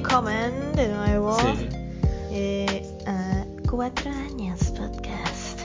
[0.00, 1.68] Willkommen de nuevo Sí.
[2.30, 5.60] eh, a Cuatro Años Podcast.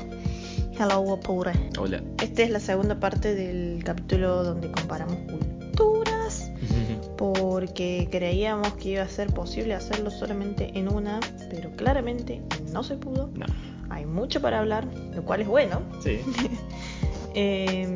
[0.76, 1.52] Hello, Wapure.
[1.78, 2.02] Hola.
[2.20, 6.52] Esta es la segunda parte del capítulo donde comparamos culturas
[7.18, 11.20] porque creíamos que iba a ser posible hacerlo solamente en una,
[11.52, 13.30] pero claramente no se pudo.
[13.36, 13.46] No.
[13.92, 15.84] Hay mucho para hablar, lo cual es bueno.
[16.02, 16.20] Sí.
[17.36, 17.88] Eh,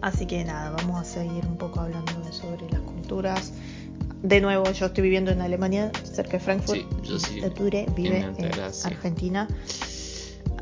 [0.00, 3.52] así que nada, vamos a seguir un poco hablando sobre las culturas.
[4.28, 6.80] De nuevo, yo estoy viviendo en Alemania, cerca de Frankfurt.
[6.80, 7.44] Sí, yo sí.
[7.44, 8.60] Arture vive En.
[8.84, 9.46] Argentina.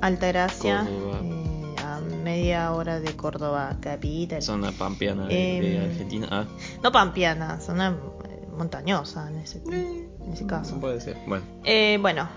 [0.02, 4.42] Altagracia, eh, a media hora de Córdoba, capital.
[4.42, 6.28] Zona pampeana de, de Em, Argentina.
[6.30, 6.44] Ah,
[6.82, 7.96] No pampeana, zona
[8.28, 10.78] eh, montañosa en ese, en ese caso.
[10.78, 11.16] puede ser.
[11.26, 11.44] Bueno.
[11.64, 12.28] Eh, bueno,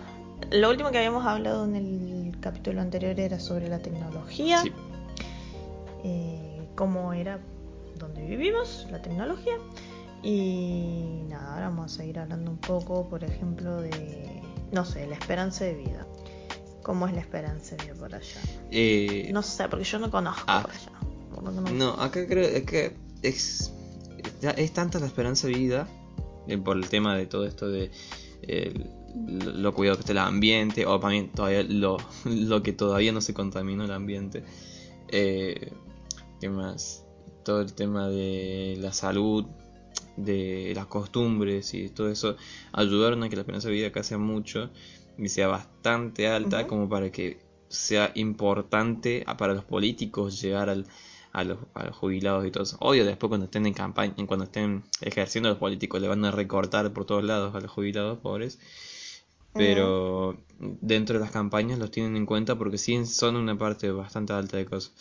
[0.51, 4.61] lo último que habíamos hablado en el capítulo anterior era sobre la tecnología.
[4.61, 4.71] Sí.
[6.05, 7.39] eh, cómo era
[7.97, 9.55] donde vivimos, la tecnología.
[10.23, 15.15] Y nada, ahora vamos a seguir hablando un poco, por ejemplo, de, no sé, la
[15.15, 16.07] esperanza de vida.
[16.83, 18.41] ¿Cómo es la esperanza de vida por allá?
[18.71, 20.61] Eh, No sé, porque yo no conozco Ah.
[20.63, 21.51] por allá.
[21.51, 23.71] no- No, acá creo que es,
[24.41, 25.87] es tanta la esperanza de vida
[26.47, 27.91] eh, por el tema de todo esto de
[28.41, 28.73] eh,
[29.27, 33.21] lo, lo cuidado que está el ambiente, o también todavía lo, lo que todavía no
[33.21, 34.43] se contaminó el ambiente.
[35.09, 35.73] Eh,
[36.39, 37.03] ¿Qué más?
[37.43, 39.45] Todo el tema de la salud,
[40.17, 42.35] de las costumbres y todo eso
[42.73, 44.69] ayudaron a que la esperanza de vida acá sea mucho
[45.17, 50.85] y sea bastante alta como para que sea importante para los políticos llegar al,
[51.33, 52.77] a, los, a los jubilados y todo eso.
[52.79, 56.91] Obvio, después cuando estén en campaña, cuando estén ejerciendo los políticos, le van a recortar
[56.93, 58.59] por todos lados a los jubilados pobres.
[59.53, 64.33] Pero dentro de las campañas los tienen en cuenta porque sí son una parte bastante
[64.33, 64.93] alta de cosas.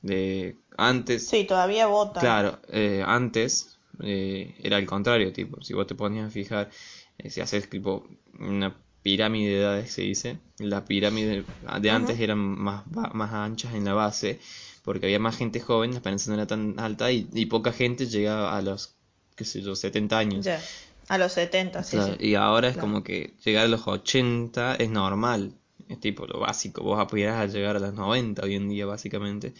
[0.00, 2.22] De antes, Sí, todavía votan.
[2.22, 6.70] Claro, eh, antes eh, era al contrario, tipo, si vos te ponías a fijar,
[7.18, 8.08] eh, si haces tipo
[8.38, 11.44] una pirámide de edades, se dice, la pirámide
[11.80, 14.38] de antes eran más, más anchas en la base,
[14.84, 18.06] porque había más gente joven, la esperanza no era tan alta y, y poca gente
[18.06, 18.94] llegaba a los,
[19.36, 20.44] qué sé yo, 70 años.
[20.44, 20.60] Ya,
[21.08, 22.26] a los 70, sí, Claro, sí.
[22.28, 22.88] Y ahora es Claro.
[22.88, 25.52] como que llegar a los 80 es normal,
[25.88, 29.52] es tipo lo básico, vos aspirás a llegar a los 90 hoy en día, básicamente.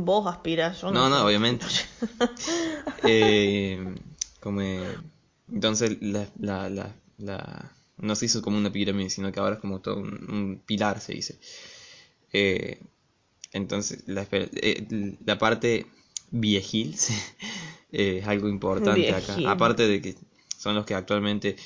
[0.00, 1.22] Vos aspiras, yo No, no, sé.
[1.24, 1.66] obviamente.
[3.06, 3.94] Eh,
[4.40, 4.62] como,
[5.52, 9.60] entonces la, la, la, la- no se hizo como una pirámide, sino que ahora es
[9.60, 11.38] como todo un, un pilar, se dice.
[12.32, 12.80] Eh,
[13.52, 15.86] entonces la, eh, la parte
[16.30, 16.96] viejil
[17.92, 19.36] es algo importante acá.
[19.50, 20.14] Aparte de que
[20.56, 21.56] son los que actualmente,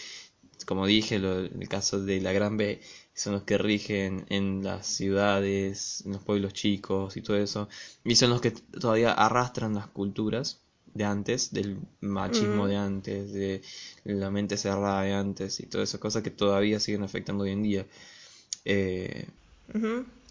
[0.66, 2.80] como dije, lo- el caso de la Gran B,
[3.18, 7.68] son los que rigen en las ciudades, en los pueblos chicos y todo eso.
[8.04, 10.58] Y son los que todavía arrastran las culturas
[10.94, 12.68] de antes, del machismo Mm.
[12.68, 13.62] de antes, de
[14.04, 17.62] la mente cerrada de antes y todas esas cosas que todavía siguen afectando hoy en
[17.62, 17.86] día.
[18.64, 19.26] Eh,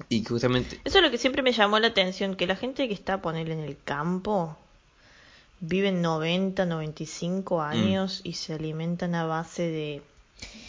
[0.10, 2.94] y justamente, Eso es lo que siempre me llamó la atención, que la gente que
[2.94, 4.58] está, poner en el campo,
[5.60, 7.62] viven 90, 95 Mm.
[7.62, 10.02] años y se alimentan a base de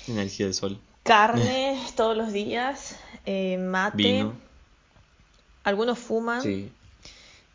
[0.07, 4.37] energía del sol, carne todos los días, eh, mate, vino,
[5.65, 6.73] algunos fuman sí,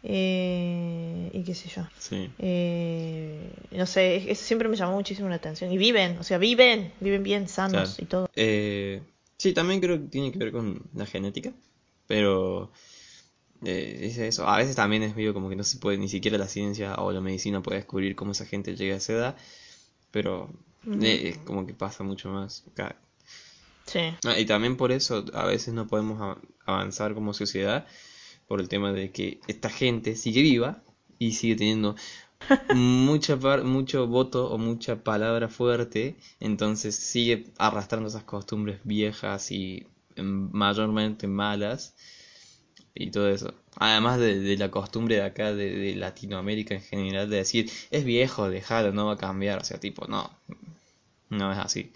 [0.03, 1.83] eh, y qué sé yo.
[1.97, 2.29] sí.
[2.39, 5.71] Eh, no sé, es- eso siempre me llamó muchísimo la atención.
[5.71, 7.89] Y viven, o sea, viven, viven bien sanos Claro.
[7.99, 8.29] y todo.
[8.35, 9.01] Eh,
[9.37, 11.53] sí, también creo que tiene que ver con la genética,
[12.07, 12.71] pero
[13.65, 14.47] eh, es eso.
[14.47, 17.11] A veces también es medio como que no se puede, ni siquiera la ciencia o
[17.11, 19.37] la medicina puede descubrir cómo esa gente llega a esa edad,
[20.11, 20.49] pero
[21.01, 22.65] es como que pasa mucho más.
[23.93, 23.99] Sí.
[24.25, 27.85] Ah, y también por eso a veces no podemos avanzar como sociedad,
[28.47, 30.83] por el tema de que esta gente sigue viva
[31.19, 31.95] y sigue teniendo
[32.69, 39.87] mucha par- mucho voto o mucha palabra fuerte, entonces sigue arrastrando esas costumbres viejas y
[40.15, 41.95] em, mayormente malas
[42.95, 43.53] y todo eso.
[43.77, 48.05] Además de, de la costumbre de acá, de, de Latinoamérica en general, de decir, es
[48.05, 50.31] viejo, déjalo, no va a cambiar, o sea, tipo, no,
[51.29, 51.91] no es así.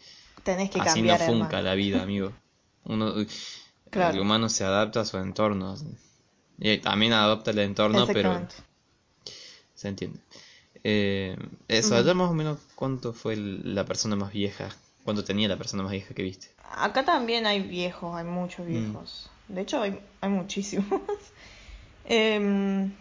[0.47, 2.31] Tenés que Así cambiar, no funca la vida, amigo.
[2.85, 3.13] Uno,
[3.89, 4.15] Claro.
[4.15, 5.75] El humano se adapta a su entorno.
[6.57, 8.47] Y también adopta el entorno, pero
[9.75, 10.19] se entiende.
[10.85, 11.35] Eh,
[11.67, 14.69] eso, allá más o menos, ¿cuánto fue la persona más vieja?
[15.03, 16.47] ¿Cuánto tenía la persona más vieja que viste?
[16.77, 18.69] Acá también hay viejos, hay muchos Mm.
[18.69, 19.29] viejos.
[19.49, 20.87] De hecho, hay, hay muchísimos.
[22.05, 22.93] Em,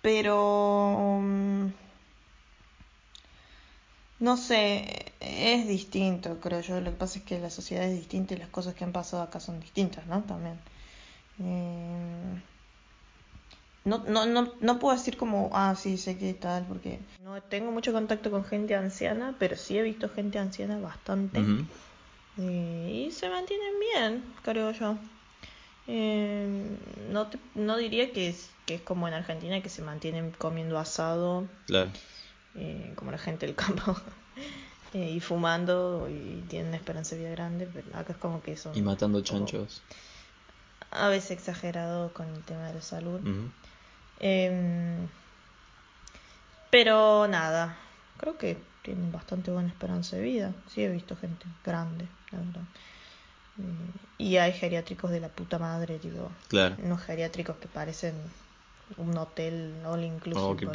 [0.00, 1.70] pero...
[4.24, 6.80] No sé, es distinto, creo yo.
[6.80, 9.22] Lo que pasa es que la sociedad es distinta y las cosas que han pasado
[9.22, 10.22] acá son distintas, ¿no?
[10.22, 10.58] También.
[11.38, 12.40] Em,
[13.84, 17.70] no, no, no, no puedo decir como, ah, sí, sé qué tal, porque no tengo
[17.70, 21.40] mucho contacto con gente anciana, pero sí he visto gente anciana bastante.
[22.38, 24.96] Eh, y se mantienen bien, creo yo.
[25.86, 26.48] Eh,
[27.10, 30.78] no, te- no diría que es, que es como en Argentina, que se mantienen comiendo
[30.78, 31.90] asado, Claro.
[32.56, 33.96] Eh, como la gente del campo,
[34.94, 38.56] eh, y fumando, y tienen una esperanza de vida grande, pero acá es como que
[38.56, 39.82] son Y matando chanchos.
[40.90, 43.20] a veces exagerados con el tema de la salud.
[44.20, 45.08] Em,
[46.70, 47.76] pero nada,
[48.18, 50.52] creo que tienen bastante buena esperanza de vida.
[50.68, 52.62] Sí he visto gente grande, la verdad.
[53.58, 56.30] Eh, y hay geriátricos de la puta madre, digo.
[56.48, 56.76] Claro.
[56.82, 58.14] Unos geriátricos que parecen
[58.96, 60.44] un hotel all inclusive.
[60.44, 60.66] Oh, qué.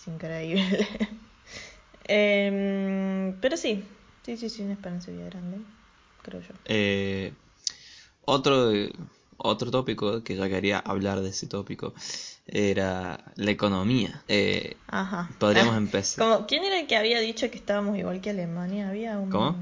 [0.00, 0.88] Es increíble.
[2.12, 3.84] Em, pero sí,
[4.24, 5.58] sí, sí, sí, una esperanza de vida grande,
[6.22, 6.54] creo yo.
[6.64, 7.32] Eh,
[8.24, 8.72] otro,
[9.36, 11.94] otro tópico que ya quería hablar de ese tópico
[12.48, 14.24] era la economía.
[14.26, 15.30] Eh, Ajá.
[15.38, 16.24] Podríamos empezar.
[16.24, 18.88] Como, ¿quién era el que había dicho que estábamos igual que Alemania?
[18.88, 19.54] Había un, ¿Cómo?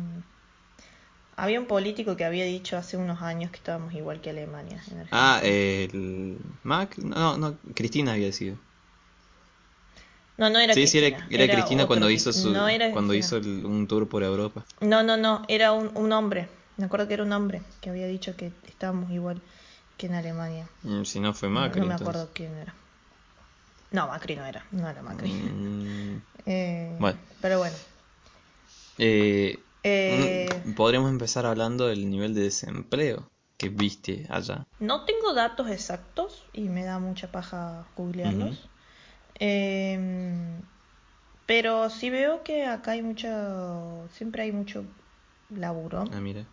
[1.36, 4.82] Había un político que había dicho hace unos años que estábamos igual que Alemania.
[4.90, 5.06] en.
[5.12, 8.56] Ah, el Mac, no, no, Cristina había sido.
[10.38, 11.18] No, no era Sí, sí, Cristina.
[11.28, 14.64] era, era Cristina cuando hizo su, no era cuando hizo el- un tour por Europa.
[14.80, 16.48] No, no, no, era un, un hombre.
[16.76, 19.42] Me acuerdo que era un hombre que había dicho que estábamos igual
[19.96, 20.68] que en Alemania.
[20.82, 22.04] Mm, Si no fue Macri, no, me entonces.
[22.16, 22.74] acuerdo quién era.
[23.90, 24.64] No, Macri no era.
[24.70, 25.30] No era Macri.
[25.30, 27.18] Mm, Eh, Bueno.
[27.40, 27.76] Pero bueno.
[28.98, 34.66] eh, Eh, mm, podríamos empezar hablando del nivel de desempleo que viste allá.
[34.80, 38.70] No tengo datos exactos y me da mucha paja googlearlos.
[39.38, 40.62] Em,
[41.46, 44.86] pero sí veo que acá hay mucho, siempre hay mucho
[45.48, 46.04] laburo.
[46.12, 46.46] Ah, mira.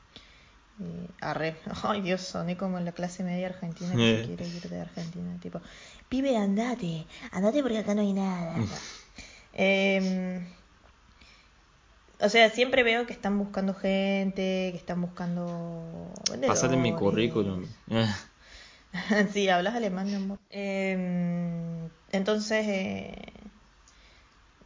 [0.79, 4.25] Eh, arre, ay Dios, soné como en la clase media argentina que se Eh.
[4.25, 5.61] quiere ir de Argentina, tipo,
[6.09, 8.55] pibe, andate, andate porque acá no hay nada.
[9.53, 10.45] Em,
[12.19, 16.11] o sea, siempre veo que están buscando gente, que están buscando
[16.47, 17.65] Pasate mi currículum.
[19.31, 20.39] Sí, hablas alemán, mi amor.
[20.49, 21.64] Em,
[22.15, 23.15] entonces, eh,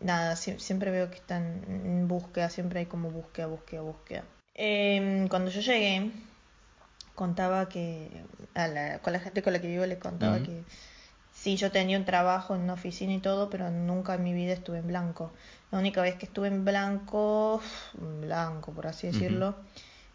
[0.01, 4.23] nada, sie- siempre veo que están en búsqueda, siempre hay como búsqueda, búsqueda, búsqueda.
[4.55, 6.11] Em, cuando yo llegué,
[7.15, 8.09] contaba que,
[8.55, 10.63] a la- con la gente con la que vivo le contaba que
[11.33, 14.53] sí, yo tenía un trabajo en una oficina y todo, pero nunca en mi vida
[14.53, 15.31] estuve en blanco.
[15.71, 17.61] La única vez que estuve en blanco,
[18.21, 19.55] blanco por así decirlo,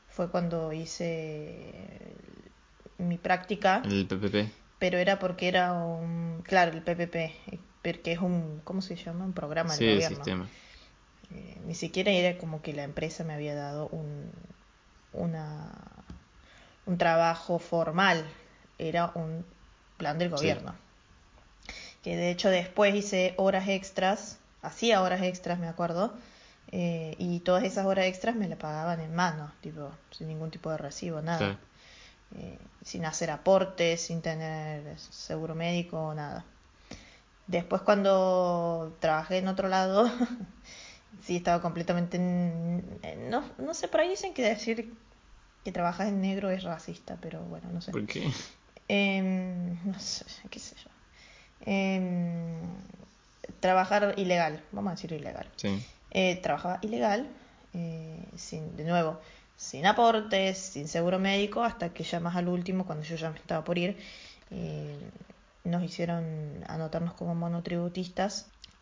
[0.09, 1.73] fue cuando hice
[2.99, 4.64] mi práctica El PPP.
[4.79, 9.25] Pero era porque era un, claro, el PPP, porque es un, ¿cómo se llama?
[9.25, 10.19] Un programa Sí, del el gobierno.
[10.25, 10.49] sistema.
[11.31, 14.33] Eh, ni siquiera era como que la empresa me había dado un,
[15.13, 15.73] una,
[16.87, 18.25] un trabajo formal,
[18.79, 19.45] era un
[19.99, 20.37] plan del Sí.
[20.37, 20.75] gobierno.
[22.03, 26.15] Que de hecho después hice horas extras, hacía horas extras, me acuerdo,
[26.73, 30.71] eh, y todas esas horas extras me las pagaban en mano, tipo, sin ningún tipo
[30.71, 31.59] de recibo, nada Claro.
[32.37, 36.45] Eh, sin hacer aportes, sin tener seguro médico, nada.
[37.47, 40.11] Después cuando trabajé en otro lado,
[41.23, 42.17] sí estaba completamente...
[42.17, 44.95] en- en- no, no sé, por ahí dicen que decir
[45.65, 47.91] que trabajas en negro es racista, pero bueno, no sé.
[47.93, 48.31] ¿Por qué?
[48.89, 50.91] Em, no sé, qué sé yo.
[51.67, 52.61] Em,
[53.61, 55.49] trabajar ilegal, vamos a decir ilegal.
[55.57, 55.83] Sí.
[56.11, 57.29] Eh, trabajaba ilegal,
[57.73, 59.21] eh, sin, de nuevo,
[59.71, 63.39] sin aportes, sin seguro médico, hasta que ya más al último, cuando yo ya me
[63.39, 63.93] estaba por ir,
[64.51, 65.11] eh,
[65.65, 66.25] nos hicieron
[66.69, 68.31] anotarnos como monotributistas,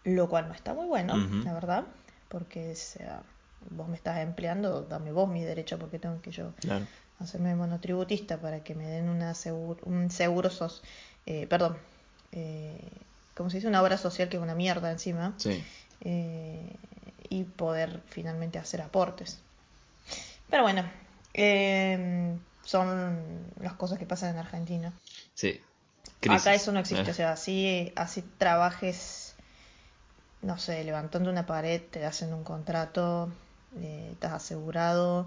[0.05, 1.85] lo cual no está muy bueno, la verdad,
[2.29, 3.23] porque sea,
[3.71, 6.87] vos me estás empleando, dame vos mi derecho, porque tengo que yo Claro.
[7.19, 10.83] hacerme monotributista para que me den una seguro, un seguro sos,
[11.27, 11.77] eh, perdón,
[12.33, 12.91] eh,
[13.35, 15.63] como se dice, una obra social que es una mierda encima Sí.
[16.01, 16.77] eh,
[17.29, 19.43] y poder finalmente hacer aportes.
[20.53, 20.85] Pero bueno,
[21.33, 24.93] eh, son las cosas que pasan en Argentina.
[25.33, 25.59] Sí.
[26.29, 29.35] Acá eso no existe, Eh, o sea, así, así trabajes,
[30.43, 33.33] no sé, levantando una pared, te hacen un contrato,
[33.81, 35.27] eh, estás asegurado.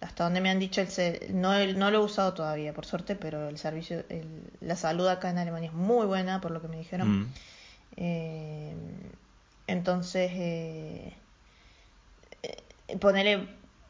[0.00, 2.84] Hasta donde me han dicho, el se- no, el- no lo he usado todavía, por
[2.84, 6.60] suerte, pero el servicio, el- la salud acá en Alemania es muy buena, por lo
[6.60, 7.20] que me dijeron.
[7.20, 7.32] mm.
[7.96, 8.74] Eh,
[9.68, 11.14] entonces, eh,
[12.42, 13.48] eh, ponele,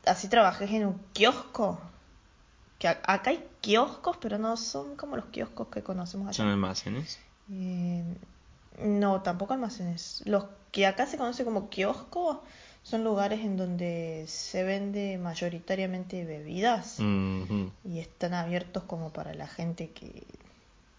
[0.08, 1.78] así trabajes en un kiosco.
[2.78, 6.36] Que acá hay kioscos, pero no son como los kioscos que conocemos allá.
[6.36, 7.18] Son almacenes.
[7.50, 8.04] Eh,
[8.78, 10.22] no, tampoco almacenes.
[10.26, 12.42] Los que acá se conoce como kiosco
[12.82, 19.90] son lugares en donde se vende mayoritariamente bebidas y están abiertos como para la gente
[19.90, 20.24] que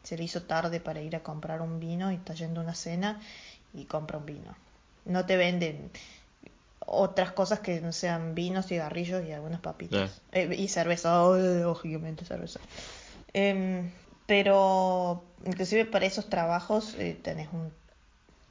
[0.04, 2.76] se le hizo tarde para ir a comprar un vino y está yendo a una
[2.76, 3.20] cena
[3.74, 4.56] y compra un vino.
[5.06, 5.90] No te venden
[6.92, 10.22] otras cosas que no sean vinos, cigarrillos y algunas papitas.
[10.32, 12.60] Eh, y cerveza, oh, lógicamente cerveza.
[13.34, 13.90] Em,
[14.26, 17.72] pero inclusive para esos trabajos eh, tenés un,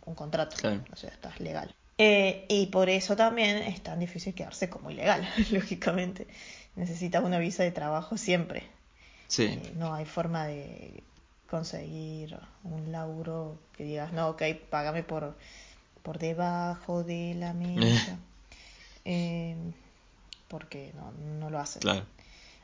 [0.07, 0.83] un contrato, Claro.
[0.93, 1.75] o sea, estás legal.
[1.99, 6.27] Eh, y por eso también es tan difícil quedarse como ilegal, lógicamente.
[6.77, 8.63] Necesitas una visa de trabajo siempre.
[9.27, 9.61] Sí.
[9.75, 11.03] No hay forma de
[11.51, 15.37] conseguir un laburo que digas, no, ok, págame por,
[16.03, 18.17] por debajo de la mesa.
[19.11, 19.57] Eh,
[20.49, 21.81] porque no, no lo hacen.
[21.81, 22.05] Claro.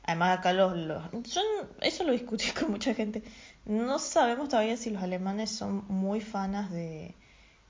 [0.02, 1.40] Además acá los, los yo
[1.80, 3.22] eso lo discutí con mucha gente.
[3.64, 7.14] No sabemos todavía si los alemanes son muy fanas de,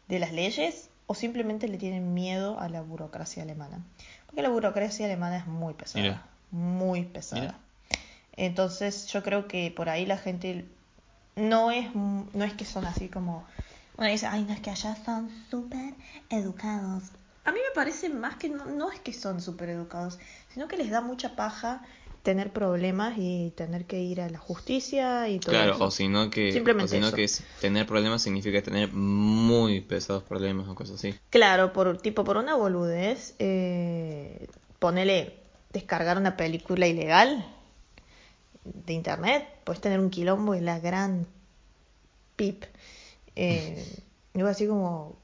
[0.08, 3.84] de las leyes o simplemente le tienen miedo a la burocracia alemana.
[4.26, 6.26] Porque la burocracia alemana es muy pesada, Mira.
[6.50, 7.42] muy pesada.
[7.42, 7.58] Mira.
[8.36, 10.64] Entonces yo creo que por ahí la gente
[11.36, 13.44] no es no es que son así como
[13.96, 15.94] uno dice, ay, no es que allá son súper
[16.28, 17.04] educados.
[17.44, 20.18] A mí me parece más que no, no es que son súper educados,
[20.52, 21.82] sino que les da mucha paja
[22.22, 25.84] tener problemas y tener que ir a la justicia y todo Claro, eso.
[25.84, 27.16] o sino que, o Simplemente sino eso.
[27.16, 31.14] que es- tener problemas significa tener muy pesados problemas o cosas así.
[31.28, 34.46] Claro, por tipo por una boludez, eh,
[34.78, 35.34] ponele
[35.74, 37.44] descargar una película ilegal
[38.64, 41.26] de internet, puedes tener un quilombo y la gran
[42.36, 42.64] pip.
[43.36, 43.84] Eh,
[44.34, 45.16] digo así como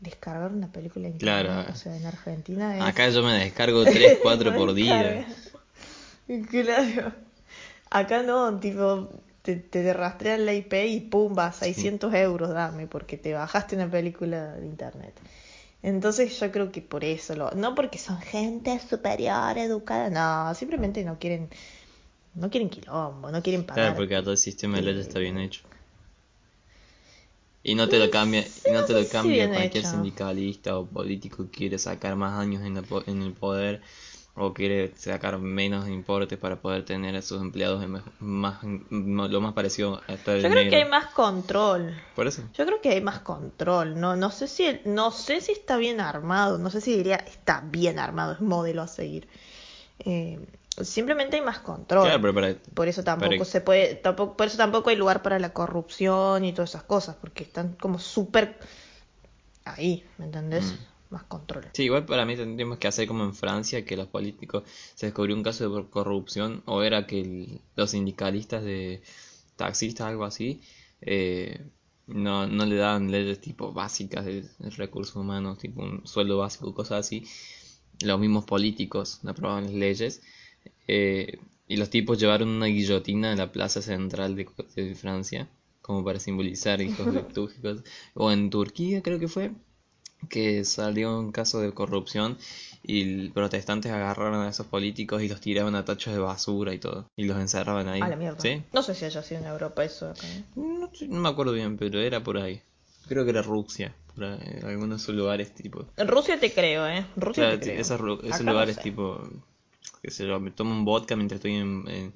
[0.00, 1.72] descargar una película internet, Claro.
[1.72, 2.82] o sea, en Argentina es...
[2.82, 5.26] Acá yo me descargo 3, 4 por día.
[6.50, 7.12] Claro.
[7.90, 9.08] Acá no, tipo,
[9.42, 14.54] te, te rastrean la IP y pumba, 600 euros dame, porque te bajaste una película
[14.54, 15.14] de internet.
[15.82, 21.04] Entonces yo creo que por eso, lo, no porque son gente superior, educada, no, simplemente
[21.04, 21.48] no quieren,
[22.34, 23.84] no quieren quilombo, no quieren pagar.
[23.84, 25.62] Claro, porque todo el sistema de leyes está bien hecho.
[27.70, 29.90] Y no te lo cambia, y no te lo cambia cualquier hecho.
[29.90, 33.80] sindicalista o político que quiere sacar más años en, la po- en el poder
[34.34, 39.40] o quiere sacar menos importes para poder tener a sus empleados en mej- más, lo
[39.40, 41.94] más parecido a estar Yo creo que hay más control.
[42.14, 42.42] Por eso.
[42.56, 43.98] Yo creo que hay más control.
[44.00, 46.58] No, no sé si no sé si está bien armado.
[46.58, 49.28] No sé si diría está bien armado, es modelo a seguir.
[50.00, 50.38] Eh,
[50.84, 52.04] simplemente hay más control.
[52.04, 55.22] Claro, pero para- por eso tampoco para- se puede, tampoco, por eso tampoco hay lugar
[55.22, 58.58] para la corrupción y todas esas cosas, porque están como súper
[59.64, 60.64] ahí, ¿me entendés?
[60.72, 60.88] Mm.
[61.10, 61.64] Más control.
[61.72, 65.34] Sí, igual para mí tendríamos que hacer como en Francia, que los políticos se descubrió
[65.34, 69.00] un caso de corrupción, o era que el- los sindicalistas de
[69.56, 70.60] taxistas, algo así,
[71.00, 71.64] eh,
[72.06, 76.74] no, no le daban leyes tipo básicas de, de recursos humanos, tipo un sueldo básico,
[76.74, 77.24] cosas así.
[78.02, 80.22] Los mismos políticos no aprobaban las leyes,
[80.88, 85.48] eh, y los tipos llevaron una guillotina a la plaza central de, de Francia,
[85.82, 87.82] como para simbolizar hijos de Túgicos,
[88.14, 89.52] o en Turquía creo que fue
[90.28, 92.38] que salió un caso de corrupción
[92.82, 97.06] y protestantes agarraron a esos políticos y los tiraban a tachos de basura y todo.
[97.16, 98.00] Y los encerraban ahí.
[98.00, 98.40] A la mierda.
[98.40, 98.62] ¿Sí?
[98.72, 100.26] No sé si haya sido en Europa eso acá.
[100.26, 100.44] ¿eh?
[100.56, 102.60] No, me acuerdo bien, pero era por ahí.
[103.06, 105.86] Creo que era Rusia, por ahí, en algunos lugares tipo...
[105.96, 107.06] En Rusia te creo, ¿eh?
[107.16, 107.80] Rusia Claro, te creo.
[107.80, 108.82] esos, no lugares sé.
[108.82, 109.22] tipo...
[110.02, 112.14] qué sé yo, me tomo un vodka mientras estoy en, en-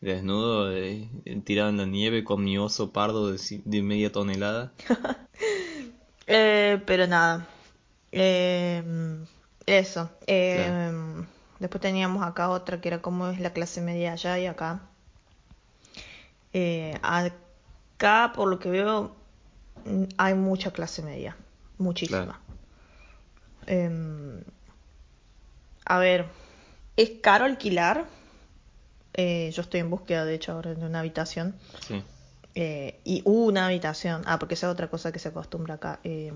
[0.00, 1.08] desnudo, eh,
[1.44, 4.72] tirado en la nieve con mi oso pardo de, de media tonelada.
[6.32, 7.44] Eh, pero nada.
[8.12, 8.82] Eh,
[9.66, 10.08] eso.
[10.28, 10.70] Eh,
[11.58, 14.80] Después teníamos acá otra que era cómo es la clase media allá y acá.
[16.52, 19.14] Eh, acá, por lo que veo,
[20.16, 21.36] hay mucha clase media.
[21.78, 22.24] Muchísima.
[22.24, 22.38] Claro.
[23.66, 24.42] Em,
[25.84, 26.26] a ver,
[27.02, 28.04] es caro alquilar.
[29.14, 31.54] Eh, yo estoy en búsqueda, de hecho, ahora de una habitación.
[31.86, 32.02] Sí.
[32.54, 34.22] Eh, y una habitación.
[34.26, 36.00] Ah, porque esa es otra cosa que se acostumbra acá.
[36.04, 36.32] Eh,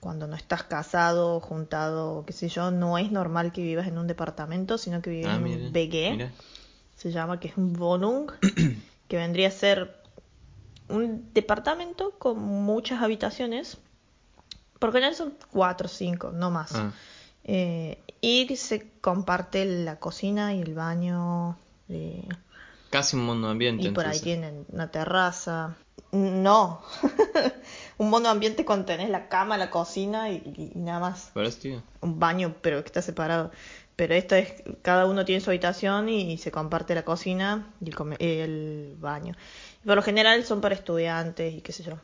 [0.00, 4.06] cuando no estás casado, juntado, qué sé yo, no es normal que vivas en un
[4.06, 6.32] departamento, sino que vives Ah, en un mira.
[6.96, 8.30] Se llama que es un Wohnung,
[9.08, 9.96] que vendría a ser
[10.88, 13.78] un departamento con muchas habitaciones.
[14.78, 16.72] Por general son cuatro o cinco, no más.
[16.74, 16.92] Ah.
[17.44, 21.58] Eh, y se comparte la cocina y el baño.
[21.88, 22.28] eh,
[22.90, 23.86] Casi un mundo ambiente.
[23.86, 25.76] y por ahí tienen una terraza.
[26.12, 26.82] No.
[27.98, 31.30] un mono ambiente con tenés la cama, la cocina y, y- y nada más.
[32.00, 33.52] Un baño, pero que está separado.
[33.96, 37.94] Pero esto es, cada uno tiene su habitación y, se comparte la cocina y el,
[37.94, 39.34] come- el baño.
[39.84, 41.94] Por lo general son para estudiantes y qué sé yo.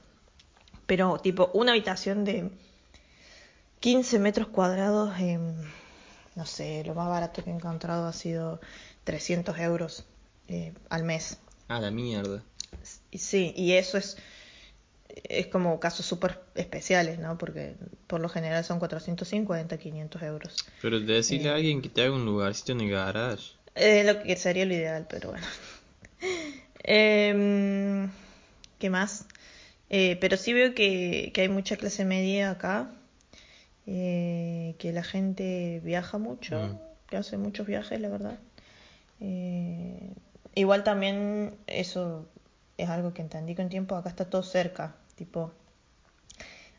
[0.87, 2.51] Pero tipo, una habitación de
[3.81, 5.55] 15 metros cuadrados, em,
[6.35, 8.61] no sé, lo más barato que he encontrado ha sido
[9.05, 10.05] 300 euros
[10.49, 11.39] eh, al mes.
[11.69, 12.43] Ah, la mierda.
[13.13, 14.17] Sí, y eso es,
[15.09, 17.39] es como casos súper especiales, ¿no?
[17.39, 17.75] Porque
[18.07, 20.57] por lo general son 450, 500 euros.
[20.83, 23.53] Pero decirle a alguien que te haga un lugarcito en el garage.
[23.75, 25.47] Eh, lo que sería lo ideal, pero bueno.
[26.89, 28.09] Em,
[28.79, 29.27] ¿Qué más?
[29.91, 32.93] Eh, pero sí veo que, que hay mucha clase media acá,
[33.87, 36.79] eh, que la gente viaja mucho, Mm.
[37.09, 38.39] que hace muchos viajes, la verdad.
[39.21, 40.13] Eh,
[40.55, 42.27] igual también eso
[42.79, 45.53] es algo que entendí con tiempo, acá está todo cerca, tipo,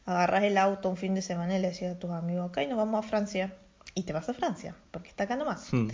[0.06, 2.78] agarras el auto un fin de semana y le decías a tus amigos, ok, nos
[2.78, 3.54] vamos a Francia,
[3.96, 5.74] y te vas a Francia, porque está acá nomás.
[5.74, 5.88] Mm.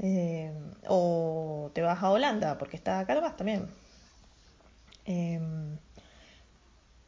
[0.00, 0.52] Eh,
[0.88, 3.66] o te vas a Holanda, porque está acá nomás también.
[5.04, 5.40] Eh,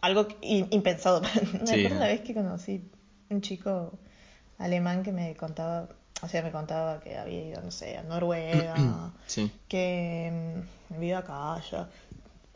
[0.01, 1.21] algo impensado.
[1.61, 2.83] me Sí, vez que conocí
[3.31, 3.99] un chico
[4.59, 5.89] alemán que me contaba,
[6.23, 9.51] o sea, me contaba que había ido, no sé, a Noruega, Sí.
[9.69, 11.89] que mm, había acá, allá.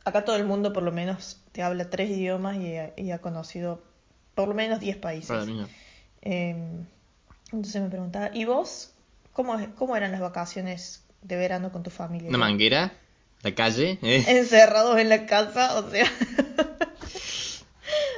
[0.04, 3.20] Acá todo el mundo por lo menos te habla tres idiomas y, ha- y ha
[3.20, 3.82] conocido
[4.34, 5.48] por lo menos 10 países.
[6.22, 6.56] Eh,
[7.52, 8.90] entonces me preguntaba, ¿y vos?
[9.32, 12.28] ¿Cómo, cómo eran las vacaciones de verano con tu familia?
[12.28, 12.92] Una manguera,
[13.42, 14.24] la calle, ¿eh?
[14.28, 16.04] Encerrados en la casa, o sea,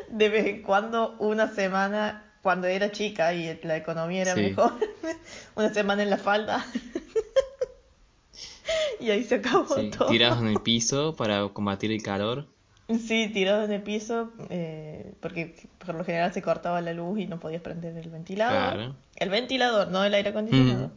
[0.08, 4.40] de vez en cuando, una semana, cuando era chica y la economía era Sí.
[4.42, 4.72] mejor,
[5.56, 6.64] una semana en la falda.
[9.00, 10.08] y ahí se acabó Sí, todo.
[10.10, 12.46] tirados en el piso para combatir el calor.
[12.88, 17.26] Sí, tirados en el piso, eh, porque por lo general se cortaba la luz y
[17.26, 18.74] no podías prender el ventilador.
[18.74, 18.94] Claro.
[19.16, 20.84] El ventilador, no el aire acondicionado.
[20.86, 20.94] Ujú.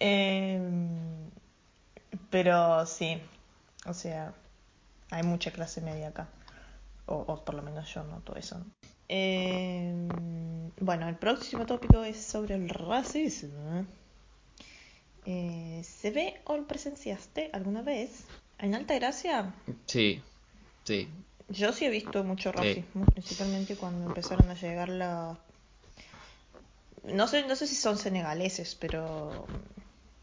[0.00, 0.60] Eh,
[2.28, 3.18] pero sí,
[3.86, 4.32] o sea,
[5.12, 6.26] hay mucha clase media acá.
[7.06, 8.60] O, o por lo menos yo noto eso.
[9.08, 9.92] Eh,
[10.80, 13.86] bueno, el próximo tópico es sobre el racismo.
[15.26, 18.28] Eh, ¿Se ve o lo presenciaste alguna vez?
[18.58, 19.52] En Altagracia,
[19.86, 20.22] Sí,
[20.84, 21.08] sí.
[21.48, 22.58] yo sí he visto mucho Sí.
[22.58, 25.36] racismo, principalmente cuando empezaron a llegar las...
[27.04, 29.46] No sé, no sé si son senegaleses, pero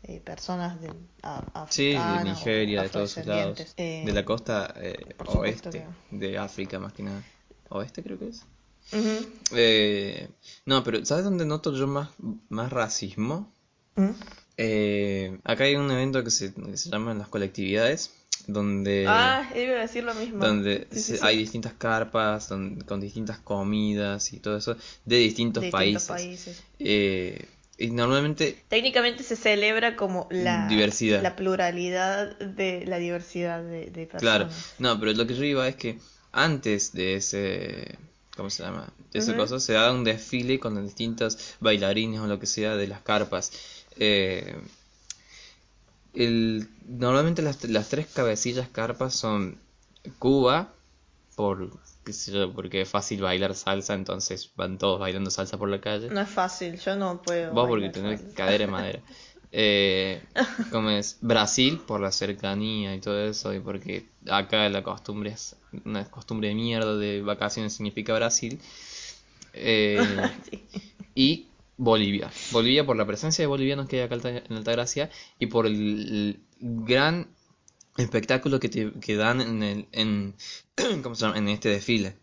[0.03, 0.91] eh, personas de
[1.23, 3.73] a- Sí, de Nigeria, de todos esos lados.
[3.77, 7.23] Eh, De la costa eh, supuesto oeste, de África más que nada.
[7.69, 8.45] Oeste creo que es.
[9.51, 10.27] Eh,
[10.65, 12.09] no, pero ¿sabes dónde noto yo más,
[12.49, 13.51] más racismo?
[13.95, 14.09] ¿Mm?
[14.57, 18.11] Eh, acá hay un evento que se, que se llama las colectividades,
[18.47, 20.43] donde, ah, iba a decir lo mismo.
[20.45, 21.23] donde Sí, se- sí.
[21.25, 26.01] hay distintas carpas don- con distintas comidas y todo eso de distintos, De países.
[26.07, 26.63] distintos países.
[26.79, 27.45] Eh,
[27.77, 31.23] y normalmente Técnicamente se celebra como la Diversidad.
[31.23, 34.75] la pluralidad de la diversidad de, de Claro, personas.
[34.79, 35.97] no, pero lo que yo iba es que
[36.31, 37.97] antes de ese,
[38.35, 38.91] ¿cómo se llama?
[39.13, 42.87] Esa cosa, se da un desfile con los distintos bailarines o lo que sea de
[42.87, 43.51] las carpas.
[43.97, 44.55] Eh,
[46.13, 49.57] el, normalmente las, las tres cabecillas carpas son
[50.19, 50.73] Cuba,
[51.35, 51.71] por,
[52.03, 55.81] qué sé yo, porque es fácil bailar salsa, entonces van todos bailando salsa por la
[55.81, 56.09] calle.
[56.09, 57.53] No es fácil, yo no puedo.
[57.53, 58.35] Vos porque tenés salsa.
[58.35, 58.99] cadera de madera.
[59.55, 60.21] Eh,
[60.71, 65.55] como es Brasil por la cercanía y todo eso y porque acá la costumbre es
[65.85, 68.59] una costumbre de mierda de vacaciones significa Brasil.
[69.53, 70.63] Eh, Sí.
[71.15, 72.31] y Bolivia.
[72.51, 75.75] Bolivia por la presencia de bolivianos que hay acá Alta- en Altagracia y por el,
[75.75, 77.27] el gran
[77.97, 80.35] espectáculo que, te- que dan en, el, en,
[81.03, 81.37] ¿cómo se llama?
[81.37, 82.15] en este desfile.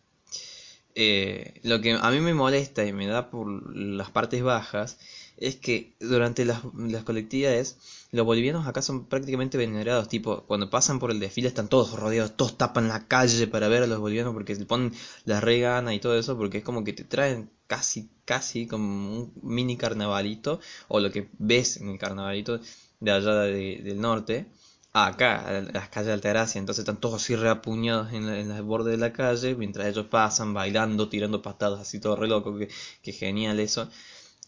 [0.96, 4.98] Eh, lo que a mí me molesta y me da por las partes bajas
[5.40, 7.78] es que durante las, las colectividades
[8.12, 12.36] los bolivianos acá son prácticamente venerados, tipo cuando pasan por el desfile están todos rodeados,
[12.36, 14.92] todos tapan la calle para ver a los bolivianos porque se ponen
[15.24, 18.86] la regana y todo eso porque es como que te traen casi, casi como
[19.18, 22.60] un mini carnavalito o lo que ves en el carnavalito
[23.00, 24.46] de allá de- del norte
[24.92, 28.62] acá, a las calles de Altagracia, entonces están todos así reapuñados en, la, en el
[28.62, 32.68] borde de la calle, mientras ellos pasan, bailando, tirando patadas, así todo re loco, que,
[33.02, 33.88] que genial eso.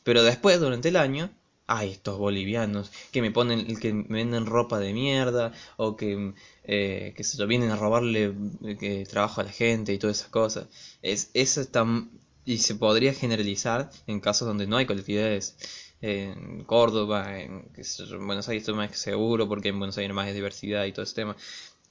[0.05, 1.31] Pero después, durante el año,
[1.67, 6.35] hay estos bolivianos que me ponen, que me venden ropa de mierda, o que,
[6.65, 8.35] eh, que se yo, vienen a robarle
[8.65, 10.67] eh, que trabajo a la gente y todas esas cosas.
[11.03, 11.87] Es, eso está,
[12.45, 15.57] y se podría generalizar en casos donde no hay colectividades
[16.01, 17.71] en Córdoba, en,
[18.27, 21.37] Buenos Aires esto más seguro, porque en Buenos Aires más diversidad y todo ese tema.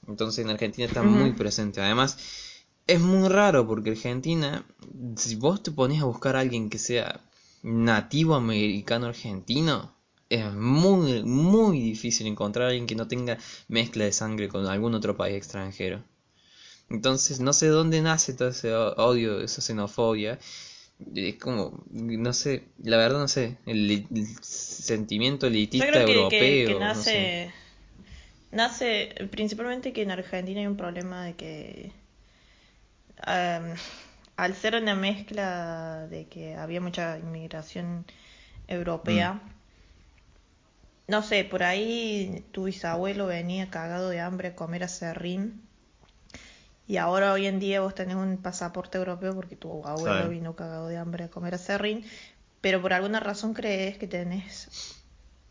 [0.06, 1.80] Entonces en Argentina está muy presente.
[1.80, 2.18] Además,
[2.86, 4.66] es muy raro porque Argentina,
[5.16, 7.20] si vos te pones a buscar a alguien que sea
[7.62, 9.94] nativo americano argentino,
[10.28, 14.94] es muy, muy difícil encontrar a alguien que no tenga mezcla de sangre con algún
[14.94, 16.02] otro país extranjero.
[16.90, 20.38] Entonces, no sé dónde nace todo ese odio, esa xenofobia.
[21.14, 26.28] Es como, no sé, la verdad no sé, el, el sentimiento Yo elitista creo que,
[26.28, 27.32] europeo, que, que no sé.
[27.32, 27.52] nace
[28.52, 31.92] nace principalmente que en Argentina hay un problema de que
[33.26, 33.74] em,
[34.44, 38.04] al ser una mezcla de que había mucha inmigración
[38.68, 39.40] europea, Mm.
[41.06, 45.62] no sé, por ahí tu bisabuelo venía cagado de hambre a comer a serrín
[46.86, 50.88] y ahora hoy en día vos tenés un pasaporte europeo porque tu abuelo vino cagado
[50.88, 52.04] de hambre a comer a serrín,
[52.60, 54.68] pero por alguna razón crees que tenés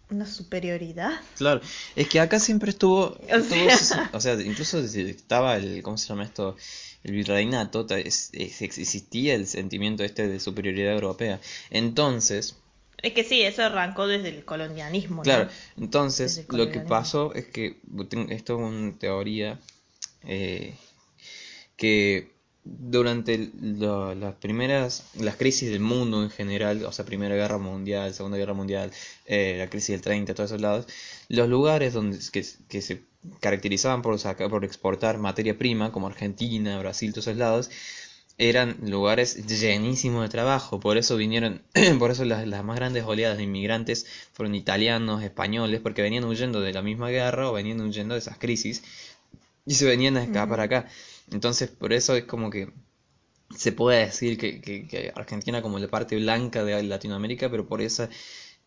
[0.10, 1.12] una superioridad.
[1.38, 1.62] Claro,
[1.96, 6.08] es que acá siempre estuvo, estuvo sea- ese- o sea, incluso estaba el, ¿cómo se
[6.10, 6.58] llama esto?
[7.04, 11.40] El virreinato, ta- es- es- existía el sentimiento este de superioridad europea.
[11.70, 12.56] Entonces,
[13.02, 15.24] Es que sí, eso arrancó desde el colonialismo, ¿no?
[15.24, 17.78] claro, entonces lo que pasó es que,
[18.30, 19.60] esto es una teoría,
[20.24, 20.76] eh,
[21.76, 22.32] que
[22.64, 28.14] durante lo- las primeras, las crisis del mundo en general, o sea, Primera Guerra Mundial,
[28.14, 28.92] Segunda Guerra Mundial,
[29.26, 30.86] eh, la crisis del 30, todos esos lados,
[31.28, 33.02] los lugares donde que, que se
[33.40, 37.70] caracterizaban por por exportar materia prima, como Argentina, Brasil, todos esos lados,
[38.38, 41.62] eran lugares llenísimos de trabajo, por eso vinieron,
[42.00, 46.62] por eso las, las más grandes oleadas de inmigrantes fueron italianos, españoles, porque venían huyendo
[46.62, 48.84] de la misma guerra o venían huyendo de esas crisis
[49.66, 50.66] y se venían a escapar Ujú.
[50.66, 50.88] acá.
[51.32, 52.72] Entonces, por eso es como que
[53.56, 57.82] se puede decir que, que, que Argentina como la parte blanca de Latinoamérica, pero por
[57.82, 58.10] esa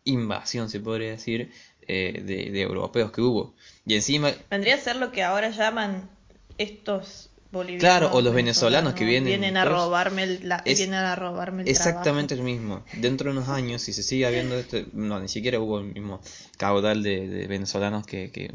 [0.05, 1.51] invasión, se podría decir,
[1.87, 3.53] eh, de, de europeos que hubo.
[3.85, 6.09] Y encima, Vendría a ser lo que ahora llaman
[6.57, 7.81] estos bolivianos.
[7.99, 11.63] Claro, o los venezolanos que vienen, Vienen a robarme el, la- Es vienen a robarme
[11.63, 12.49] el exactamente trabajo.
[12.49, 12.83] lo mismo.
[13.01, 16.21] Dentro de unos años, si se sigue habiendo esto, no, ni siquiera hubo el mismo
[16.57, 18.51] caudal de, de venezolanos que, que-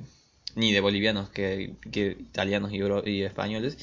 [0.57, 3.79] ni de bolivianos que, que italianos y, euro- y españoles,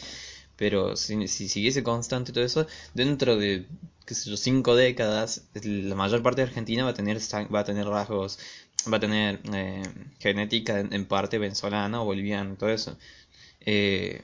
[0.58, 3.66] pero si, si siguiese constante todo eso, dentro de
[4.08, 7.20] qué sé yo, cinco décadas, la mayor parte de Argentina va a tener
[7.54, 8.40] va a tener rasgos,
[8.92, 9.84] va a tener eh,
[10.20, 12.98] genética en, en parte venezolana o boliviana, todo eso.
[13.62, 14.24] Eh,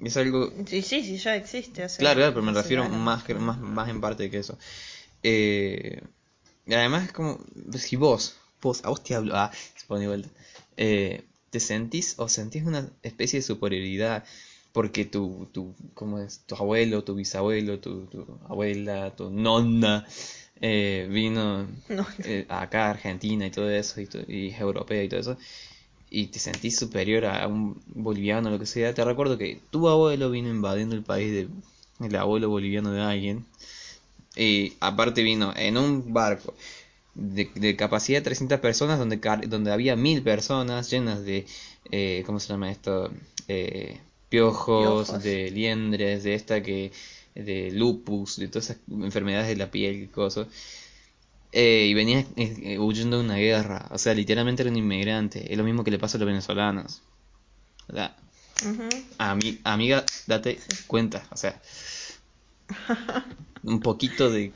[0.00, 1.84] es algo Sí, sí, sí, ya existe.
[1.84, 4.58] o sea, Claro, claro, pero me refiero más, que- más, más en parte que eso.
[5.22, 6.02] Eh,
[6.66, 7.40] y además es como,
[7.78, 10.28] si vos, vos, a vos te hablo, ah, se pone vuelta,
[10.76, 14.24] eh, te sentís o sentís una especie de superioridad
[14.72, 16.40] porque tu, tu, ¿cómo es?
[16.46, 20.06] Tu abuelo, tu bisabuelo, tu, tu abuela, tu nonna,
[20.60, 22.06] eh, vino No.
[22.24, 25.36] eh, acá a Argentina y todo eso, y, y es europea y todo eso,
[26.10, 29.88] y te sentís superior a un boliviano o lo que sea, te recuerdo que tu
[29.88, 31.48] abuelo vino invadiendo el país de
[32.06, 33.46] el abuelo boliviano de alguien,
[34.36, 36.54] y aparte vino en un barco
[37.14, 41.46] de, de capacidad de 300 personas donde, donde había mil personas llenas de,
[41.90, 43.10] eh, ¿cómo se llama esto?
[43.48, 45.22] Eh, piojos, Piojos.
[45.24, 46.92] de liendres, de esta que,
[47.34, 50.46] de lupus, de todas esas enfermedades de la piel y cosas.
[51.50, 55.50] Eh, y venía eh, eh, huyendo de una guerra, o sea, literalmente era un inmigrante,
[55.50, 57.00] es lo mismo que le pasa a los venezolanos.
[57.88, 58.14] O sea,
[58.66, 58.82] Ujú.
[59.18, 61.60] ami- amiga, date cuenta, o sea,
[63.62, 64.52] un poquito de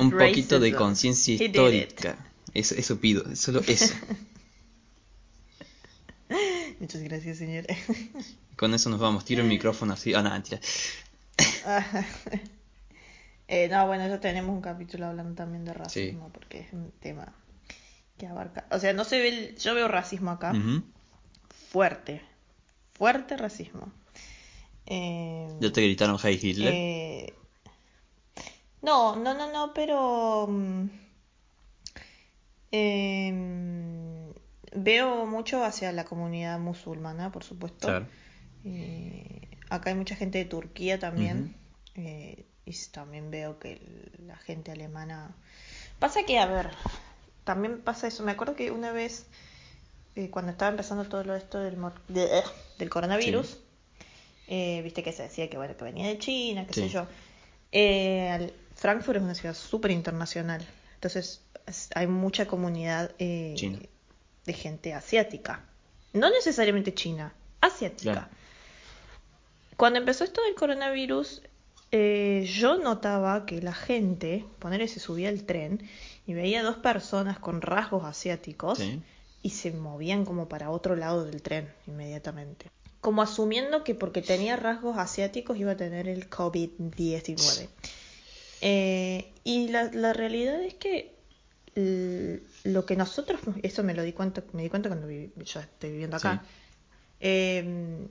[0.00, 2.18] un poquito de conciencia histórica.
[2.54, 3.94] Eso, eso pido, solo eso.
[6.80, 7.66] Muchas gracias, señora.
[8.56, 10.14] Con eso nos vamos, tiro el micrófono así.
[10.14, 10.60] Ah, no, mentira.
[13.48, 17.32] Eh, no, bueno, ya tenemos un capítulo hablando también de racismo, porque es un tema
[18.18, 18.66] que abarca.
[18.72, 19.28] O sea, no se ve.
[19.28, 20.52] el- Yo veo racismo acá.
[21.70, 22.22] Fuerte.
[22.94, 23.92] Fuerte racismo.
[24.86, 26.72] Eh, Ya te gritaron Hey Hitler.
[26.74, 27.34] eh,
[28.82, 30.48] no, no, no, no, pero.
[30.48, 30.88] mm,
[32.72, 34.32] em,
[34.74, 37.86] veo mucho hacia la comunidad musulmana, por supuesto.
[37.86, 38.06] Claro.
[38.66, 41.54] Eh, acá hay mucha gente de Turquía también.
[41.94, 43.80] eh, y también veo que
[44.26, 45.34] la gente alemana.
[46.00, 46.70] Pasa que, a ver,
[47.44, 48.24] también pasa eso.
[48.24, 49.26] Me acuerdo que una vez,
[50.16, 52.42] eh, cuando estaba empezando todo lo esto del, mor- de-
[52.78, 53.58] del coronavirus,
[54.82, 57.06] viste que se decía que, bueno, que venía de China, qué sé yo.
[57.72, 60.66] Eh, Frankfurt es una ciudad súper internacional.
[60.94, 63.54] Entonces, es- hay mucha comunidad eh,
[64.44, 65.64] de gente asiática.
[66.12, 68.12] No necesariamente china, asiática.
[68.12, 68.28] Claro.
[69.76, 71.42] Cuando empezó esto del coronavirus,
[71.92, 75.86] eh, yo notaba que la gente, ponerle se subía al tren
[76.26, 79.00] y veía dos personas con rasgos asiáticos Sí.
[79.42, 82.70] y se movían como para otro lado del tren inmediatamente.
[83.00, 87.68] Como asumiendo que porque tenía rasgos asiáticos iba a tener el COVID-19.
[88.62, 91.14] Eh, y la, la realidad es que
[92.64, 95.90] lo que nosotros, eso me lo di cuenta, me di cuenta cuando viví- yo estoy
[95.92, 96.42] viviendo acá.
[96.42, 96.48] Sí.
[97.20, 98.08] Eh,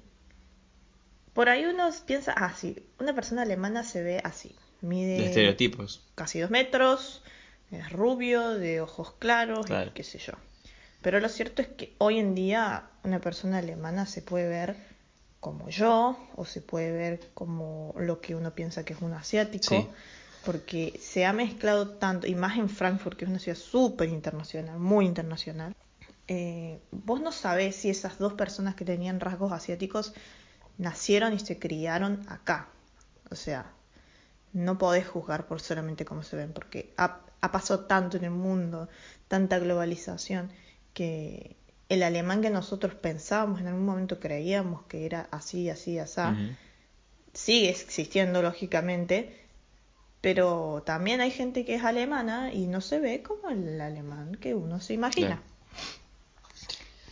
[1.35, 6.01] por ahí uno piensa, ah, sí, una persona alemana se ve así, mide De estereotipos.
[6.15, 7.21] casi dos metros,
[7.71, 10.33] es rubio, de ojos claros, y qué sé yo.
[11.01, 14.77] Pero lo cierto es que hoy en día una persona alemana se puede ver
[15.41, 19.75] como yo o se puede ver como lo que uno piensa que es un asiático.
[19.75, 19.87] Sí.
[20.45, 24.79] Porque se ha mezclado tanto, y más en Frankfurt, que es una ciudad súper internacional,
[24.79, 25.75] muy internacional.
[26.27, 30.13] eh, vos no sabés si esas dos personas que tenían rasgos asiáticos
[30.77, 32.69] nacieron y se criaron acá.
[33.31, 33.71] O sea,
[34.53, 38.31] no podés juzgar por solamente cómo se ven, porque ha, ha pasado tanto en el
[38.31, 38.89] mundo,
[39.27, 40.51] tanta globalización,
[40.93, 41.55] que
[41.89, 46.21] el alemán que nosotros pensábamos, en algún momento creíamos que era así, así, así,
[47.33, 49.37] sigue existiendo lógicamente,
[50.21, 54.55] pero también hay gente que es alemana y no se ve como el alemán que
[54.55, 55.27] uno se imagina.
[55.27, 55.54] Claro.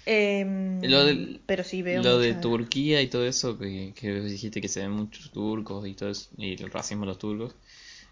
[0.05, 4.61] Em, Lo del- pero sí veo Lo de Turquía y todo eso, que, que dijiste
[4.61, 7.55] que se ven muchos turcos y todo eso, y el racismo de los turcos,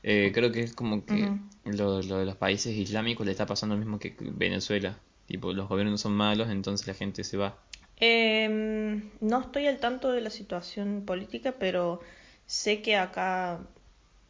[0.04, 1.40] eh, creo que es como que Ujú.
[1.66, 4.98] lo, lo de los países islámicos le está pasando lo mismo que Venezuela.
[5.28, 7.58] Tipo, los gobiernos son malos, entonces la gente se va.
[7.98, 12.02] Em, no estoy al tanto de la situación política, pero
[12.46, 13.60] sé que acá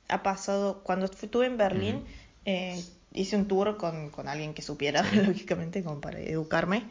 [0.10, 2.06] ha pasado, cuando estuve en Berlín,
[2.46, 5.18] eh, hice un tour con, con alguien que supiera, Sí.
[5.28, 6.84] lógicamente, como para educarme,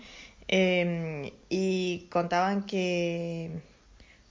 [0.53, 3.51] em, y contaban que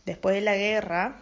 [0.05, 1.15] después de la guerra,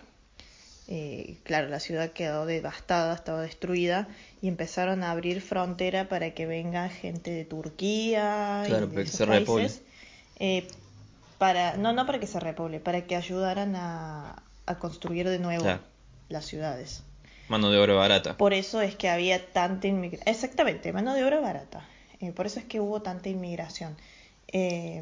[0.87, 4.07] eh, claro, la ciudad quedó devastada, estaba destruida,
[4.41, 9.81] y empezaron a abrir frontera para que venga gente de Turquía y de esos países,
[10.39, 10.67] eh,
[11.37, 15.63] para, no, no para que se repoble, para que ayudaran a, a construir de nuevo
[15.63, 15.81] Claro.
[16.29, 17.03] las ciudades.
[17.49, 18.35] Mano de obra barata.
[18.35, 20.27] Por eso es que había tanta inmigración.
[20.27, 21.87] Exactamente, mano de obra barata.
[22.19, 23.95] Eh, por eso es que hubo tanta inmigración.
[24.47, 25.01] Eh,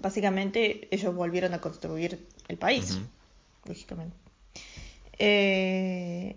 [0.00, 3.06] básicamente ellos volvieron a construir el país, Ujú.
[3.66, 4.16] lógicamente.
[5.18, 6.36] Eh,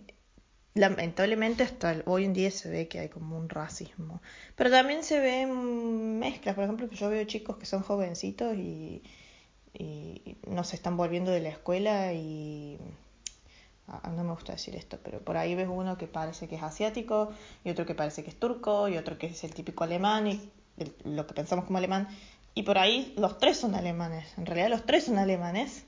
[0.73, 4.21] lamentablemente hasta hoy en día se ve que hay como un racismo.
[4.55, 6.55] Pero también se ven mezclas.
[6.55, 9.01] Por ejemplo, yo veo chicos que son jovencitos y,
[9.73, 12.77] y no se están volviendo de la escuela y
[13.87, 16.63] ah, no me gusta decir esto, pero por ahí ves uno que parece que es
[16.63, 17.31] asiático
[17.63, 20.51] y otro que parece que es turco y otro que es el típico alemán y
[21.03, 22.07] lo que pensamos como alemán.
[22.53, 24.25] Y por ahí los tres son alemanes.
[24.37, 25.83] En realidad los tres son alemanes,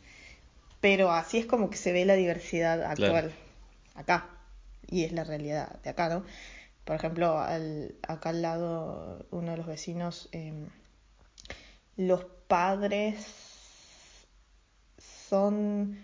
[0.82, 3.32] pero así es como que se ve la diversidad actual
[3.96, 4.30] acá.
[4.90, 6.24] Y es la realidad de acá, ¿no?
[6.86, 10.68] Por ejemplo, al- acá al lado, uno de los vecinos, em,
[11.98, 13.26] los padres
[15.30, 15.98] son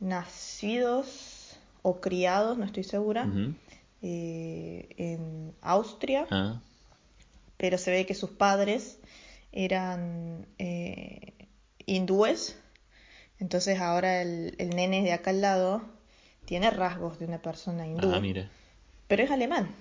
[0.00, 3.26] nacidos o criados, no estoy segura,
[4.02, 6.60] eh, en Austria, Ah,
[7.56, 8.98] pero se ve que sus padres
[9.52, 11.48] eran eh,
[11.86, 12.58] hindúes.
[13.38, 15.82] Entonces ahora el, el nene de acá al lado
[16.44, 18.50] tiene rasgos de una persona hindú, ah, mira.
[19.08, 19.74] pero es alemán.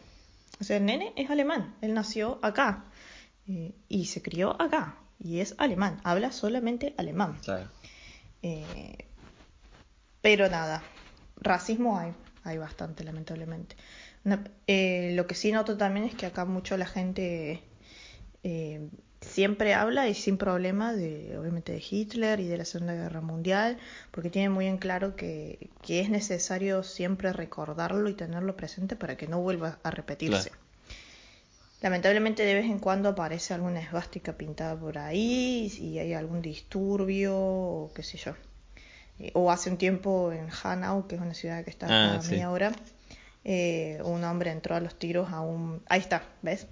[0.60, 2.86] O sea, el nene es alemán, él nació acá
[3.48, 7.38] eh, y se crió acá y es alemán, habla solamente alemán.
[7.44, 7.70] Claro.
[8.42, 9.08] Eh,
[10.22, 10.84] pero nada,
[11.38, 13.76] racismo hay, hay bastante, lamentablemente.
[14.68, 17.62] Eh, lo que sí noto también es que acá mucho la gente
[18.44, 18.90] eh,
[19.22, 23.78] siempre habla y sin problema de, obviamente, de Hitler y de la Segunda Guerra Mundial,
[24.12, 29.18] porque tiene muy en claro que, que es necesario siempre recordarlo y tenerlo presente para
[29.18, 30.52] que no vuelva a repetirse.
[30.52, 30.64] Claro.
[31.82, 37.36] Lamentablemente de vez en cuando aparece alguna esvástica pintada por ahí y hay algún disturbio
[37.38, 38.34] o qué sé yo.
[39.20, 42.22] Eh, O hace un tiempo en Hanau, que es una ciudad que está Ah, a
[42.22, 42.36] sí.
[42.36, 42.72] mí ahora,
[43.46, 45.82] eh, un hombre entró a los tiros a un...
[45.88, 46.68] Ahí está, ¿ves?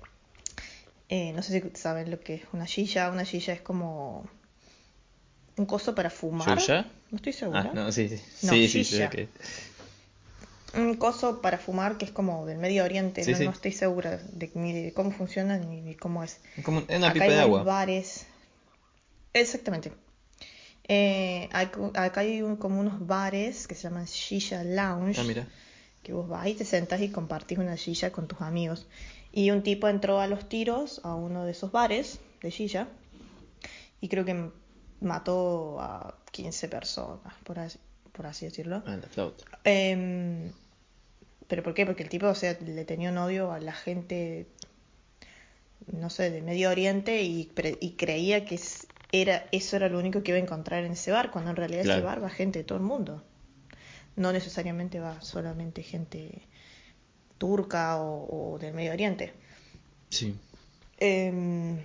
[1.10, 3.10] Eh, no sé si saben lo que es una silla.
[3.10, 4.26] Una silla es como
[5.58, 6.58] un coso para fumar.
[6.60, 6.86] ¿Yuya?
[7.12, 7.68] No estoy segura.
[7.70, 8.16] Ah, no, sí, sí.
[8.44, 9.04] No, sí, sí,
[10.74, 13.24] Un coso para fumar que es como del Medio Oriente.
[13.26, 13.44] Sí, no, sí.
[13.46, 16.40] no estoy segura de, ni de cómo funciona ni de cómo es.
[16.64, 17.64] Como una Acá pipa hay de agua.
[17.64, 18.26] bares.
[19.34, 19.92] Exactamente.
[20.88, 25.20] Eh, hay acá hay un- como unos bares que se llaman Shisha Lounge.
[25.20, 25.48] Ah, mira.
[26.04, 28.88] Que vos vas y te sentas y compartís una silla con tus amigos.
[29.32, 32.88] Y un tipo entró a los tiros a uno de esos bares de silla.
[34.02, 34.50] Y creo que
[35.00, 37.78] mató a 15 personas, por así,
[38.12, 38.84] por así decirlo.
[38.86, 39.00] Ah.
[39.64, 40.52] Em,
[41.48, 41.86] ¿Pero por qué?
[41.86, 44.48] Porque el tipo, o sea, le tenía un odio a la gente,
[45.92, 48.60] no sé, de Medio Oriente y, y creía que
[49.12, 51.82] era, eso era lo único que iba a encontrar en ese bar, cuando en realidad
[51.82, 53.24] ese bar va gente de todo el mundo.
[54.16, 56.48] No necesariamente va solamente gente
[57.38, 59.34] turca o, o del Medio Oriente.
[60.10, 60.36] Sí.
[60.98, 61.84] Em,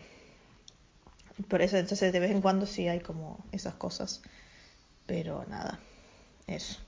[1.48, 4.22] por eso, entonces, de vez en cuando sí hay como esas cosas.
[5.06, 5.80] Pero nada,
[6.46, 6.78] eso.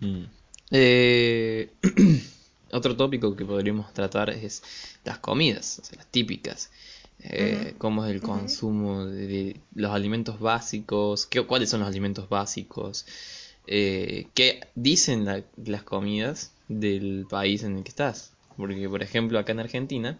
[0.00, 0.24] Mm.
[0.70, 1.72] Eh,
[2.72, 4.62] otro tópico que podríamos tratar es
[5.04, 6.70] las comidas, o sea, las típicas.
[7.20, 12.28] eh, cómo es el consumo de, de los alimentos básicos, qué, cuáles son los alimentos
[12.28, 13.06] básicos,
[13.70, 18.32] eh, qué dicen la- las comidas del país en el que estás.
[18.56, 20.18] Porque, por ejemplo, acá en Argentina,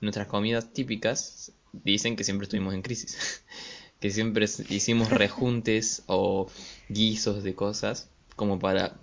[0.00, 3.42] nuestras comidas típicas dicen que siempre estuvimos en crisis,
[4.00, 6.48] que siempre hicimos rejuntes o
[6.88, 8.96] guisos de cosas como para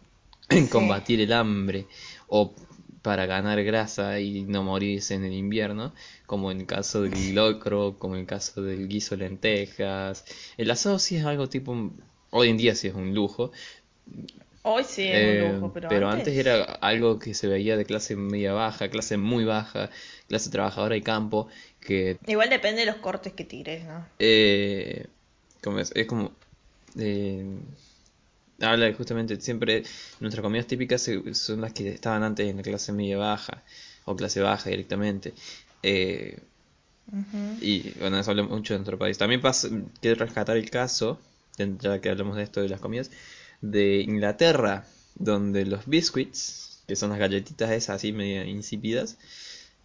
[0.71, 1.87] combatir el hambre
[2.27, 2.53] o
[3.01, 5.93] para ganar grasa y no morirse en el invierno,
[6.25, 10.25] como en el caso del locro, como en el caso del guiso de lentejas.
[10.57, 11.91] El asado sí es algo tipo,
[12.31, 13.51] hoy en día sí es un lujo,
[14.63, 18.17] Hoy sí es eh, un lujo, pero, antes era algo que se veía de clase
[18.17, 19.89] media baja, clase muy baja,
[20.27, 21.47] clase trabajadora y campo,
[21.79, 24.05] que Igual depende de los cortes que tires, ¿no?
[24.19, 25.07] eh,
[25.63, 26.33] como es, es como
[26.99, 27.45] eh,
[28.59, 29.83] habla justamente siempre
[30.19, 33.63] nuestras comidas típicas son las que estaban antes en la clase media baja
[34.05, 35.33] o clase baja directamente.
[35.83, 36.39] Eh,
[37.61, 39.17] y bueno eso habla mucho de nuestro país.
[39.17, 39.69] También pasa
[40.01, 41.19] quiero rescatar el caso
[41.57, 43.09] ya que hablamos de esto de las comidas
[43.61, 49.17] de Inglaterra donde los biscuits que son las galletitas esas así media insípidas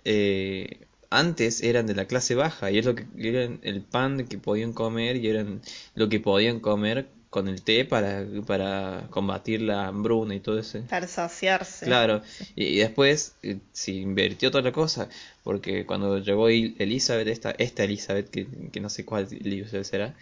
[0.05, 4.39] eh, antes eran de la clase baja y es lo que eran el pan que
[4.39, 5.61] podían comer y eran
[5.95, 10.83] lo que podían comer con el té para, para combatir la hambruna y todo eso.
[10.91, 11.87] Para saciarse.
[11.87, 12.21] Claro,
[12.57, 15.09] y, y después eh, se invirtió toda la cosa,
[15.43, 20.15] porque cuando llegó Elizabeth, esta, esta Elizabeth, que, que no sé cuál Elizabeth será,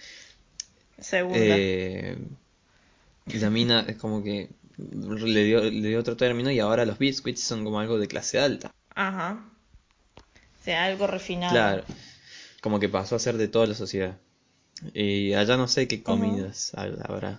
[1.01, 1.39] Segunda.
[1.39, 2.17] eh,
[3.39, 7.43] la mina es como que le dio, le dio otro término y ahora los biscuits
[7.43, 8.71] son como algo de clase alta.
[8.95, 9.45] Ajá.
[10.61, 11.53] O sea, algo refinado.
[11.53, 11.85] Claro,
[12.63, 14.17] como que pasó a ser de toda la sociedad.
[14.95, 17.39] Y allá no sé qué comidas hab- habrá.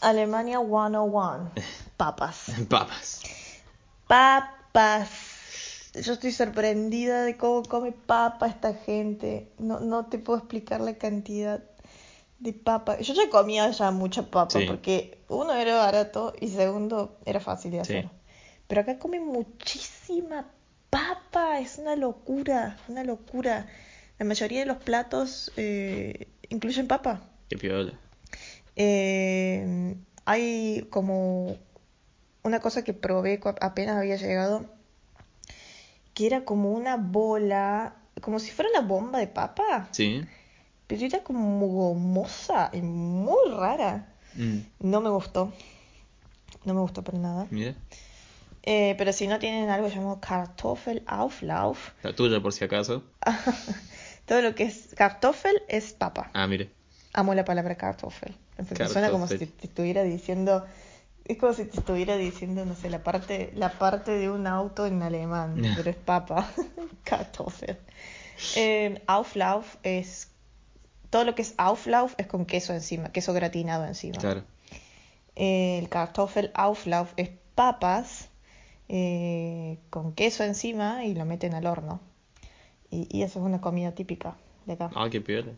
[0.00, 1.52] Alemania 101.
[1.96, 2.52] Papas.
[2.68, 3.20] Papas.
[4.06, 5.08] Papas.
[5.94, 9.52] Yo estoy sorprendida de cómo come papa esta gente.
[9.58, 11.62] No, no te puedo explicar la cantidad
[12.42, 12.98] de papa.
[13.00, 14.66] Yo ya comía ya mucha papa Sí.
[14.66, 17.96] porque uno era barato y segundo era fácil de Sí.
[17.96, 18.10] hacer.
[18.66, 20.46] Pero acá comen muchísima
[20.90, 21.60] papa.
[21.60, 23.66] Es una locura, una locura.
[24.18, 27.22] La mayoría de los platos eh, incluyen papa.
[27.48, 27.92] Qué piola.
[28.76, 31.56] Eh, hay como
[32.42, 34.64] una cosa que probé apenas había llegado,
[36.14, 40.22] que era como una bola, como si fuera una bomba de papa, Sí.
[41.00, 44.08] Era como gomosa y muy rara.
[44.34, 45.52] Mm, No me gustó,
[46.64, 47.46] no me gustó para nada.
[47.50, 47.74] mira.
[48.64, 53.02] Eh, pero si no tienen algo llamado Kartoffelauflauf, La tuya por si acaso.
[54.26, 56.30] todo lo que es Kartoffel es papa.
[56.32, 56.70] Ah, mire.
[57.12, 58.34] Amo la palabra Kartoffel.
[58.56, 59.60] Porque suena como si te, Kartoffel.
[59.60, 60.64] te estuviera diciendo,
[61.24, 64.86] es como si te estuviera diciendo, no sé, la parte, la parte de un auto
[64.86, 66.48] en alemán, pero es papa.
[67.04, 67.78] Kartoffel.
[68.56, 70.28] Eh, Auflauf es,
[71.12, 74.16] todo lo que es Auflauf es con queso encima, queso gratinado encima.
[74.16, 74.44] Claro.
[75.36, 78.30] Eh, el Kartoffelauflauf es papas
[78.88, 82.00] eh, con queso encima y lo meten al horno.
[82.90, 84.90] Y, y eso es una comida típica de acá.
[84.94, 85.52] Ah, qué piola.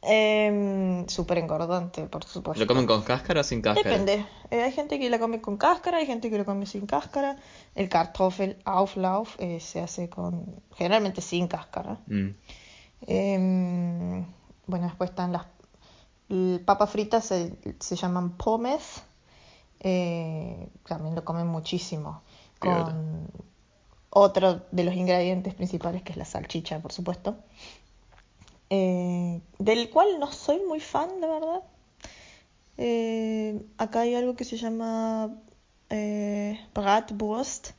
[0.00, 2.58] Em, Súper engordante, por supuesto.
[2.58, 3.90] ¿Lo comen con cáscara o sin cáscara?
[3.90, 4.24] Depende.
[4.50, 7.36] Eh, hay gente que la come con cáscara, hay gente que lo come sin cáscara.
[7.74, 11.98] El Kartoffelauflauf eh, se hace con, generalmente sin cáscara.
[12.06, 12.30] Mm,
[13.06, 14.24] Em,
[14.72, 15.44] bueno, después están las
[16.64, 19.02] papas fritas, se, se llaman pommes.
[19.80, 22.22] Eh, también lo comen muchísimo.
[22.58, 23.28] Con
[24.08, 27.36] otro de los ingredientes principales que es la salchicha, por supuesto.
[28.70, 31.62] Eh, del cual no soy muy fan, la verdad.
[32.78, 35.34] Eh, acá hay algo que se llama
[36.74, 37.72] Bratwurst.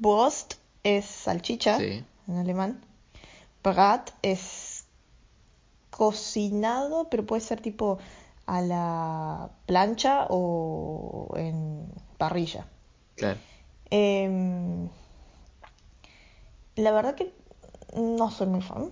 [0.00, 2.04] Wurst es salchicha Sí.
[2.26, 2.84] en alemán.
[3.62, 4.40] Brat es
[6.02, 7.98] cocinado, pero puede ser tipo
[8.46, 11.86] a la plancha o en
[12.18, 12.66] parrilla.
[13.14, 13.38] Claro.
[13.88, 14.88] Em,
[16.74, 17.32] la verdad que
[17.94, 18.90] no soy muy fan.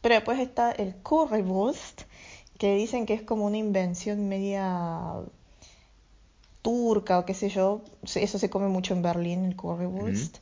[0.00, 2.02] Pero después está el Currywurst,
[2.58, 5.14] que dicen que es como una invención media
[6.62, 7.82] turca o qué sé yo.
[8.02, 10.38] Eso se come mucho en Berlín, el Currywurst.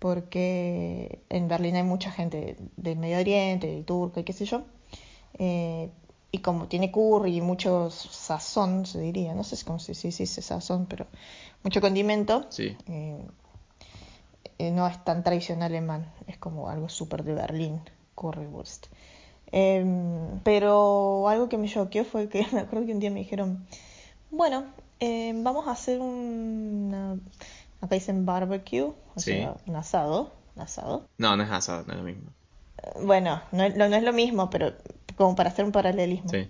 [0.00, 4.64] Porque en Berlín hay mucha gente del Medio Oriente, de turca y qué sé yo.
[5.38, 5.90] Eh,
[6.32, 10.24] y como tiene curry y mucho sazón, se diría, no sé cómo se si se
[10.24, 11.06] dice sazón, pero
[11.62, 12.76] mucho condimento, Sí.
[12.88, 13.24] eh,
[14.58, 17.80] eh, no es tan tradicional alemán, es como algo súper de Berlín,
[18.14, 18.86] Currywurst.
[19.52, 23.66] Em, pero algo que me choqueó fue que me acuerdo que un día me dijeron,
[24.30, 24.64] bueno,
[25.00, 27.22] em, vamos a hacer un,
[27.80, 29.32] acá dicen barbecue, o Sí.
[29.32, 31.06] sea, un asado, un asado.
[31.18, 32.30] No, no es asado, no es lo mismo.
[33.02, 34.72] Bueno, no, no es lo mismo, pero
[35.16, 36.28] como para hacer un paralelismo.
[36.30, 36.48] Sí.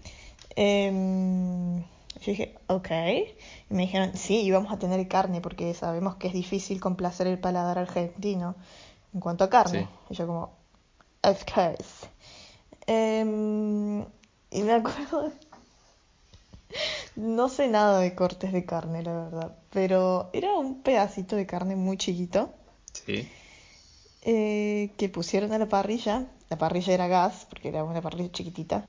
[0.57, 2.91] Em, yo dije, ok.
[3.71, 7.39] Y me dijeron, sí, íbamos a tener carne porque sabemos que es difícil complacer el
[7.39, 8.55] paladar argentino
[9.13, 9.89] en cuanto a carne.
[10.09, 10.11] Sí.
[10.11, 10.53] Y yo como,
[11.23, 12.07] of course.
[12.87, 14.01] Em,
[14.51, 15.33] y me acuerdo,
[17.17, 21.77] no sé nada de cortes de carne, la verdad, pero era un pedacito de carne
[21.77, 22.53] muy chiquito
[22.93, 23.29] Sí.
[24.23, 26.27] eh, que pusieron a la parrilla.
[26.51, 28.87] La parrilla era gas, porque era una parrilla chiquitita.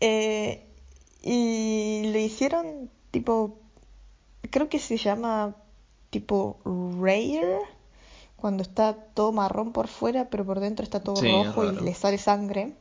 [0.00, 0.66] Eh,
[1.22, 3.58] y le hicieron tipo,
[4.50, 5.56] creo que se llama
[6.10, 6.58] tipo
[7.00, 7.58] rare,
[8.36, 11.94] cuando está todo marrón por fuera, pero por dentro está todo Sí, rojo y le
[11.94, 12.74] sale sangre.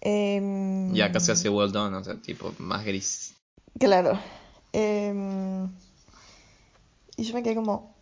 [0.00, 3.34] Em, Y acá se hace well done, o sea, tipo más gris.
[3.78, 4.18] Claro.
[4.72, 5.64] Em,
[7.16, 7.94] y yo me quedé como,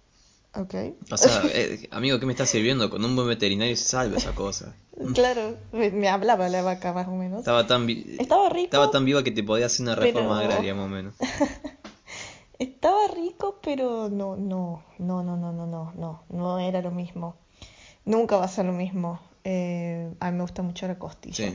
[0.54, 0.74] ok.
[1.10, 2.90] O sea, eh, amigo, ¿qué me estás sirviendo?
[2.90, 4.74] Con un buen veterinario se salva esa cosa.
[5.14, 7.38] Claro, me, me hablaba la vaca más o menos.
[7.38, 8.64] Estaba tan, vi- Estaba rico.
[8.64, 11.14] estaba tan viva que te podía hacer una reforma pero- agraria, más o menos.
[12.58, 17.36] Estaba rico, pero no, no, no, no, no, no, no, no, no era lo mismo.
[18.04, 19.20] Nunca va a ser lo mismo.
[19.44, 21.46] Eh, a mí me gusta mucho la costilla.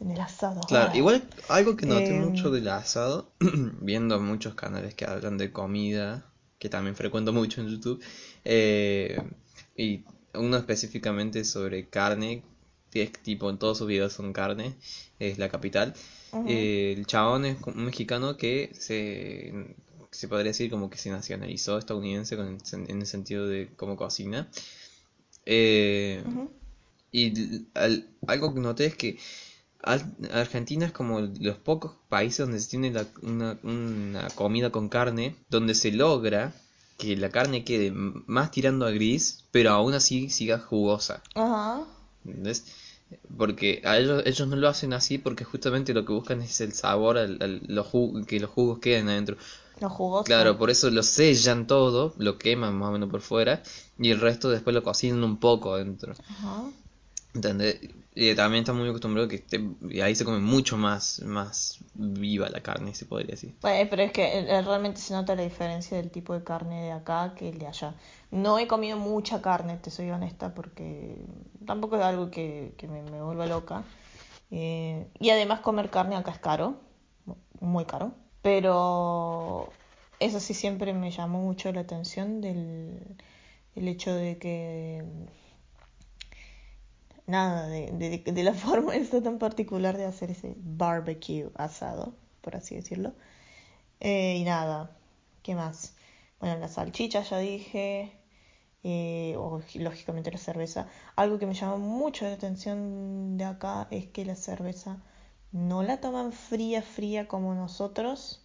[0.00, 0.62] En el asado.
[0.62, 0.96] Claro, Ah.
[0.96, 2.24] igual algo que noté Em.
[2.30, 3.28] mucho del asado,
[3.82, 6.24] viendo muchos canales que hablan de comida,
[6.62, 8.00] que también frecuento mucho en YouTube,
[8.44, 9.18] eh,
[9.76, 10.04] y
[10.34, 12.42] uno específicamente sobre carne,
[12.92, 14.76] que es tipo en todos sus videos son carne,
[15.18, 15.92] es la capital.
[16.46, 19.52] Eh, el chabón es un mexicano que se,
[20.10, 23.68] se podría decir como que se nacionalizó estadounidense con el sen- en el sentido de
[23.76, 24.48] cómo cocina.
[25.46, 26.22] Eh,
[27.10, 29.18] y al- algo que noté es que
[29.82, 35.36] Argentina es como los pocos países donde se tiene la- una, una comida con carne,
[35.50, 36.52] donde se logra
[36.98, 41.22] que la carne quede más tirando a gris, pero aún así siga jugosa.
[41.34, 41.82] Ajá.
[42.24, 42.64] ¿Entendés?
[43.36, 46.72] Porque a ellos, ellos no lo hacen así porque justamente lo que buscan es el
[46.72, 47.88] sabor, al, al- los
[48.26, 49.36] que los jugos queden adentro.
[49.80, 50.26] Los jugosos.
[50.26, 53.62] Claro, por eso lo sellan todo, lo queman más o menos por fuera,
[53.98, 56.14] y el resto después lo cocinan un poco adentro.
[56.28, 56.62] Ajá.
[57.34, 57.80] ¿Entendés?
[58.14, 59.58] Y también está muy acostumbrado que esté,
[59.88, 63.54] y ahí se come mucho más, más viva la carne, se podría decir.
[63.62, 66.92] Bueno, pero es que eh, realmente se nota la diferencia del tipo de carne de
[66.92, 67.94] acá que el de allá.
[68.30, 71.24] No he comido mucha carne, te soy honesta, porque
[71.64, 73.84] tampoco es algo que, que me, me vuelva loca.
[74.50, 76.76] Eh, y además comer carne acá es caro,
[77.60, 78.12] muy caro.
[78.42, 79.72] Pero
[80.20, 82.98] eso sí siempre me llamó mucho la atención del
[83.74, 85.02] el hecho de que
[87.26, 92.56] nada, de, de, de la forma esta tan particular de hacer ese barbecue asado, por
[92.56, 93.14] así decirlo.
[94.00, 94.90] Eh, y nada,
[95.42, 95.96] ¿qué más?
[96.40, 98.12] Bueno, la salchicha ya dije,
[98.84, 100.88] eh, o lógicamente la cerveza.
[101.16, 105.02] Algo que me llama mucho la atención de acá es que la cerveza
[105.52, 108.42] no la toman fría, fría como nosotros.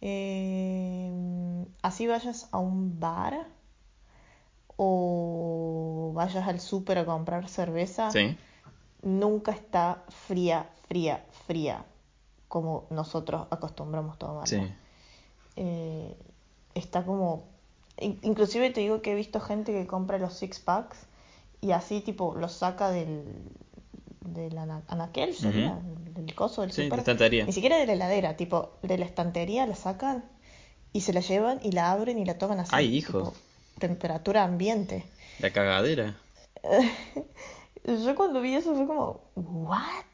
[0.00, 1.10] Eh,
[1.82, 3.46] así vayas a un bar
[4.76, 8.36] o vayas al súper a comprar cerveza, Sí.
[9.02, 11.84] nunca está fría, fría, fría,
[12.48, 14.46] como nosotros acostumbramos tomarla.
[14.46, 14.60] Sí.
[15.56, 16.16] Eh,
[16.74, 17.44] está como...
[18.00, 20.98] in- Inclusive te digo que he visto gente que compra los six packs
[21.60, 23.24] y así tipo los saca del,
[24.20, 25.78] del ana- anaquel, sería,
[26.14, 26.98] del coso del Sí, de súper.
[27.00, 27.44] estantería.
[27.46, 30.24] Ni siquiera de la heladera, tipo de la estantería la sacan
[30.92, 32.70] y se la llevan y la abren y la toman así.
[32.74, 33.18] Ay, hijo.
[33.18, 33.34] tipo,
[33.78, 35.04] temperatura ambiente.
[35.40, 36.16] La cagadera.
[37.84, 40.04] Yo cuando vi eso fue como, ¿what?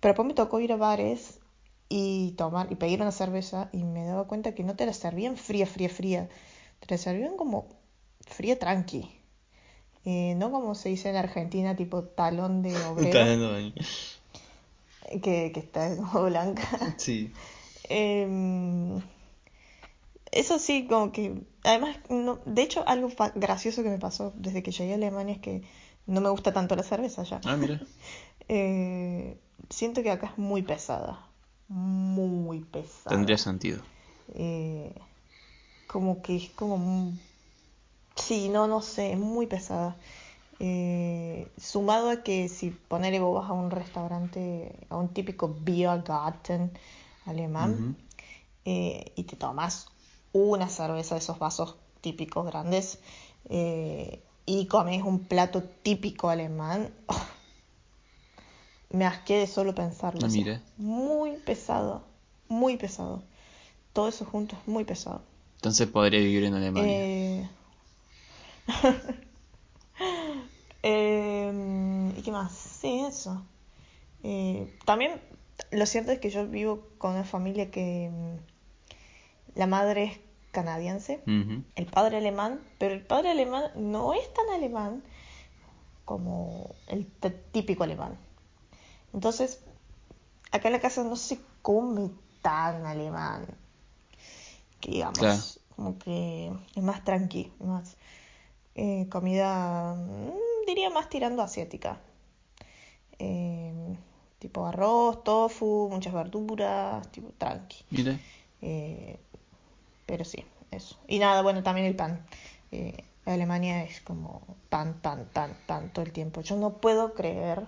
[0.00, 1.40] Pero después me tocó ir a bares
[1.88, 5.36] y tomar y pedir una cerveza y me daba cuenta que no te la servían
[5.36, 6.28] fría, fría, fría.
[6.80, 7.66] Te la servían como
[8.20, 9.10] fría tranqui.
[10.04, 13.72] Eh, no como se dice en Argentina, tipo talón de obrero,
[15.22, 16.68] que, que está como blanca.
[16.96, 17.32] Sí.
[17.88, 19.02] Em,
[20.32, 24.62] eso sí, como que, además, no, de hecho, algo fa- gracioso que me pasó desde
[24.62, 25.62] que llegué a Alemania es que
[26.06, 27.40] no me gusta tanto la cerveza ya.
[27.44, 27.80] Ah, mira.
[28.48, 29.38] Eh,
[29.70, 31.26] siento que acá es muy pesada,
[31.68, 33.16] muy pesada.
[33.16, 33.80] Tendría sentido.
[34.34, 34.92] Eh,
[35.86, 37.12] como que es como,
[38.16, 39.96] sí, no, no sé, es muy pesada.
[40.58, 46.72] Eh, sumado a que si ponerle vos vas a un restaurante, a un típico Biergarten
[47.26, 47.96] alemán,
[48.64, 49.86] eh, y te tomas
[50.32, 52.98] una cerveza de esos vasos típicos grandes
[53.48, 56.92] eh, y comes un plato típico alemán,
[58.90, 60.20] me asqué de solo pensarlo.
[60.22, 60.62] Ah, o sea, mira.
[60.76, 62.02] muy pesado,
[62.48, 63.22] muy pesado.
[63.92, 65.22] Todo eso junto es muy pesado.
[65.56, 66.92] Entonces podría vivir en Alemania.
[66.92, 67.48] Eh...
[70.84, 72.52] Em, ¿Y qué más?
[72.52, 73.40] Sí, eso.
[74.24, 75.20] Eh, también
[75.70, 78.51] lo cierto es que yo vivo con una familia que mm,
[79.54, 85.02] la madre es canadiense, el padre alemán, pero el padre alemán no es tan alemán
[86.04, 87.06] como el
[87.52, 88.18] típico alemán.
[89.14, 89.60] Entonces,
[90.50, 92.10] acá en la casa no se come
[92.42, 93.46] tan alemán,
[94.80, 95.40] que digamos, Claro.
[95.76, 97.96] como que es más tranqui, más
[98.74, 102.00] eh, comida, mm, diría más tirando asiática.
[103.18, 103.96] Eh,
[104.38, 107.84] tipo arroz, tofu, muchas verduras, tipo tranqui.
[107.90, 108.18] Mira.
[108.60, 109.18] Eh,
[110.12, 110.98] pero sí, eso.
[111.08, 112.26] Y nada, bueno, también el pan.
[112.70, 116.42] Eh, Alemania es como pan, pan, pan, pan todo el tiempo.
[116.42, 117.66] Yo no puedo creer.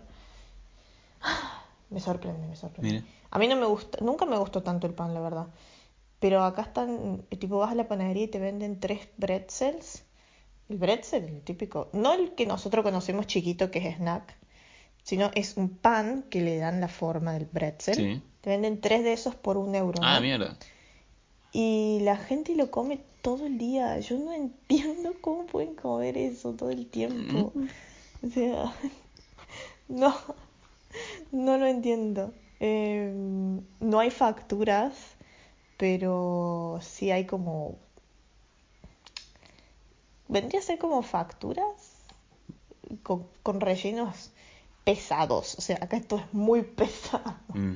[1.89, 2.97] Me sorprende, me sorprende.
[2.97, 3.05] Mira.
[3.31, 5.47] A mí no me gusta, nunca me gustó tanto el pan, la verdad.
[6.21, 10.05] Pero acá están, tipo, vas a la panadería y te venden tres pretzels.
[10.69, 14.37] El pretzel, el típico, no el que nosotros conocemos chiquito que es snack,
[15.03, 17.95] sino es un pan que le dan la forma del pretzel.
[17.95, 18.23] Sí.
[18.43, 19.99] Te venden tres de esos por un euro.
[20.03, 20.21] Ah, ¿no?
[20.21, 20.59] mierda.
[21.55, 23.99] Y la gente lo come todo el día.
[24.01, 27.53] Yo no entiendo cómo pueden comer eso todo el tiempo.
[28.23, 28.75] O sea,
[29.89, 30.15] no,
[31.31, 32.35] no lo entiendo.
[32.59, 33.13] Eh,
[33.81, 34.95] no hay facturas,
[35.79, 37.77] pero sí hay como...
[40.27, 41.95] Vendría a ser como facturas
[43.05, 44.33] con, con rellenos
[44.83, 45.55] pesados.
[45.57, 47.37] O sea, acá esto es muy pesado.
[47.55, 47.75] Mm,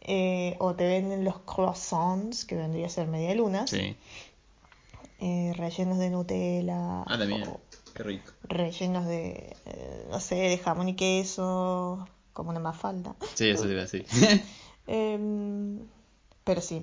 [0.00, 3.96] Eh, o te venden los croissants, que vendría a ser media luna, Sí.
[5.20, 7.42] eh, rellenos de Nutella, Ah, también.
[7.48, 7.60] o
[7.94, 8.32] Qué rico.
[8.44, 13.16] rellenos de, eh, no sé, de jamón y queso, como una mafalda.
[13.34, 14.06] Sí, eso te iba a decir.
[14.90, 15.80] Em,
[16.44, 16.82] pero sí,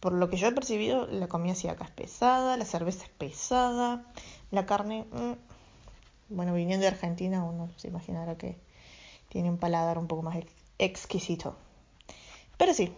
[0.00, 4.04] por lo que yo he percibido, la comida acá es pesada, la cerveza es pesada,
[4.50, 8.58] la carne, mm, bueno, viniendo de Argentina, uno se imaginará que
[9.28, 11.56] tiene un paladar un poco más ex- exquisito.
[12.56, 12.92] Pero sí,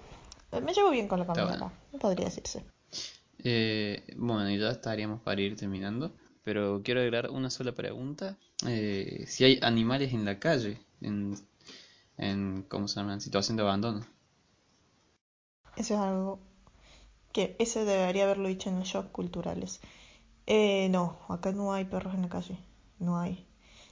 [0.63, 1.73] me llevo bien con la comida bueno.
[2.01, 2.65] podría decirse.
[3.45, 6.13] Eh, bueno, y ya estaríamos para ir terminando.
[6.45, 8.37] Pero quiero agregar una sola pregunta.
[8.67, 11.37] Eh, si hay animales en la calle, en,
[12.17, 13.13] en ¿cómo se llama?
[13.13, 14.07] En situación de abandono.
[15.77, 16.41] Eso es algo
[17.33, 19.81] que ese debería haberlo dicho en los shows culturales.
[20.47, 22.59] Eh, no, acá no hay perros en la calle,
[22.99, 23.47] no hay.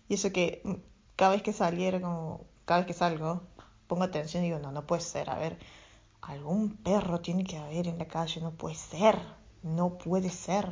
[0.09, 0.75] Y eso que mm,
[1.15, 3.43] cada vez que saliera, como cada vez que salgo,
[3.87, 5.59] pongo atención y digo, no, no puede ser, a ver,
[6.23, 9.19] algún perro tiene que haber en la calle, no puede ser,
[9.63, 10.69] no puede ser.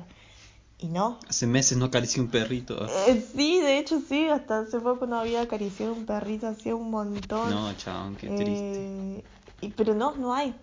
[0.76, 1.18] Y no.
[1.28, 2.86] Hace meses no acaricié un perrito.
[3.06, 6.90] Eh, sí, de hecho sí, hasta hace poco no había acariciado un perrito, hacía un
[6.90, 7.48] montón.
[7.48, 9.18] No, chabón, qué triste.
[9.18, 9.24] Eh,
[9.60, 10.54] y, pero no, no hay.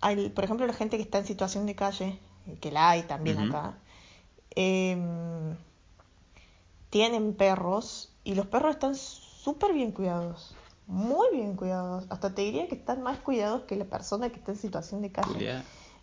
[0.00, 0.28] hay.
[0.30, 2.18] Por ejemplo, la gente que está en situación de calle,
[2.60, 3.78] que la hay también acá,
[4.50, 5.56] em,
[6.90, 10.54] tienen perros y los perros están súper bien cuidados,
[10.86, 12.04] muy bien cuidados.
[12.10, 15.10] Hasta te diría que están más cuidados que la persona que está en situación de
[15.12, 15.50] calle.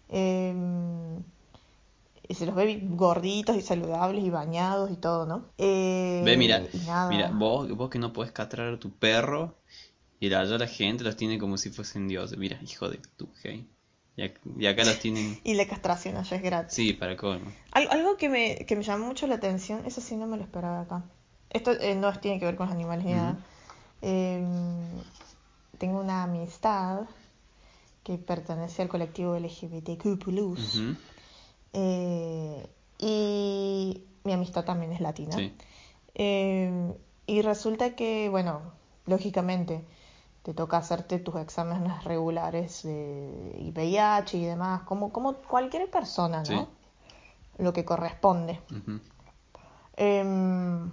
[0.10, 1.18] Em,
[2.28, 5.46] y se los ve gorditos y saludables y bañados y todo, ¿no?
[5.58, 6.62] Eh, Ve, mira,
[7.10, 9.56] mira, vos, vos que no podés castrar a tu perro
[10.20, 12.38] y allá la gente los tiene como si fuesen dioses.
[12.38, 13.68] Mira, hijo de tu hey.
[14.16, 16.76] Y, ac- y acá los tienen, Y la castración allá es gratis.
[16.76, 17.52] sí, para colmo.
[17.74, 20.44] Al- Algo que me, que me llamó mucho la atención, eso sí no me lo
[20.44, 21.04] esperaba acá.
[21.50, 23.38] Esto eh, no tiene que ver con los animales ni nada.
[24.02, 24.88] Em,
[25.78, 27.02] tengo una amistad
[28.04, 30.06] que pertenece al colectivo LGBTQ+.
[30.26, 30.96] Ujú,
[31.74, 35.36] eh, y mi amistad también es latina.
[35.36, 35.54] Sí,
[36.14, 36.94] Eh,
[37.26, 38.62] y resulta que, bueno,
[39.06, 39.86] lógicamente
[40.44, 46.40] te toca hacerte tus exámenes regulares de y VIH y demás, como, como cualquier persona,
[46.40, 46.46] ¿no?
[46.46, 46.68] Sí.
[47.64, 48.60] Lo que corresponde.
[49.96, 50.92] Em,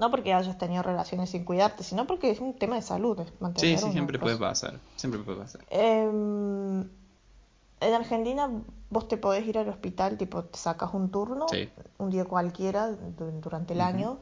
[0.00, 3.18] no porque hayas tenido relaciones sin cuidarte, sino porque es un tema de salud.
[3.20, 4.80] Sí, mantener sí, una siempre puede pasar.
[4.96, 5.60] Siempre puede pasar.
[5.70, 6.80] Em,
[7.80, 8.50] en Argentina
[8.90, 11.68] vos te podés ir al hospital, tipo te sacas un turno, Sí.
[11.98, 14.18] un día cualquiera du- durante el año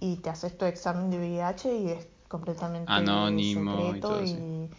[0.00, 4.70] y te haces tu examen de VIH y es completamente Anónimo y todo, y, sí.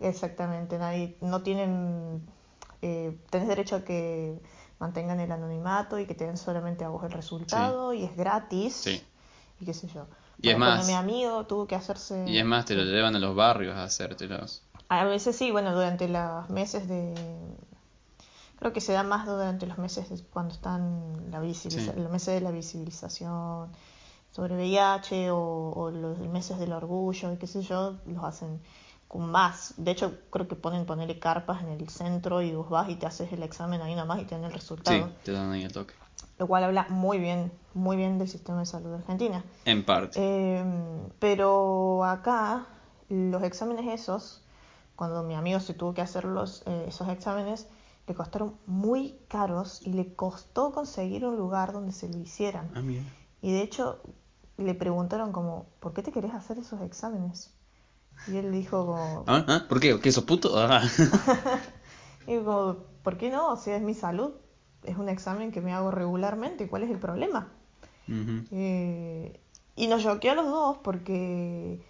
[0.00, 2.22] exactamente nadie no tienen
[2.82, 4.38] eh, tenés derecho a que
[4.78, 8.74] mantengan el anonimato y que te den solamente a vos el resultado y es gratis
[8.74, 9.02] Sí.
[9.64, 10.06] Y qué sé yo.
[10.40, 13.16] Y es cuando más- mi amigo tuvo que hacerse Y es más, te lo llevan
[13.16, 14.62] a los barrios a hacértelos.
[14.88, 17.14] a veces sí, bueno, durante los meses de...
[18.58, 22.00] Creo que se da más durante los meses de- cuando están la visibiliza- Sí.
[22.00, 23.70] los meses de la visibilización
[24.30, 28.60] sobre VIH o, o los meses del orgullo y qué sé yo, los hacen
[29.08, 29.74] con más.
[29.76, 33.06] De hecho, creo que ponen ponerle carpas en el centro y vos vas y te
[33.06, 35.08] haces el examen ahí nada más y tienes el resultado.
[35.08, 35.94] Sí, te dan ahí el toque.
[36.38, 39.44] Lo cual habla muy bien, muy bien del sistema de salud de Argentina.
[39.64, 40.18] En parte.
[40.20, 40.64] Eh,
[41.18, 42.66] pero acá,
[43.08, 44.42] los exámenes esos,
[44.96, 47.68] cuando mi amigo se tuvo que hacer los, eh, esos exámenes,
[48.06, 52.70] le costaron muy caros y le costó conseguir un lugar donde se lo hicieran.
[52.74, 53.02] Ah, mira.
[53.40, 54.00] Y de hecho,
[54.56, 57.52] le preguntaron como, ¿por qué te querés hacer esos exámenes?
[58.26, 59.44] Y él dijo como, ¿Ah?
[59.48, 59.64] ¿Ah?
[59.68, 59.98] ¿Por qué?
[60.00, 60.52] ¿Qué sos puto?
[60.56, 60.82] Ah.
[62.26, 63.52] y como, ¿por qué no?
[63.52, 64.32] O sea, es mi salud.
[64.84, 66.68] Es un examen que me hago regularmente.
[66.68, 67.48] ¿Cuál es el problema?
[68.50, 69.40] Eh,
[69.76, 71.80] y nos choqueó a los dos porque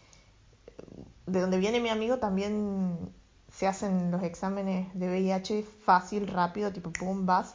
[1.27, 3.13] de donde viene mi amigo también
[3.51, 7.55] se hacen los exámenes de VIH fácil, rápido, tipo pum, vas,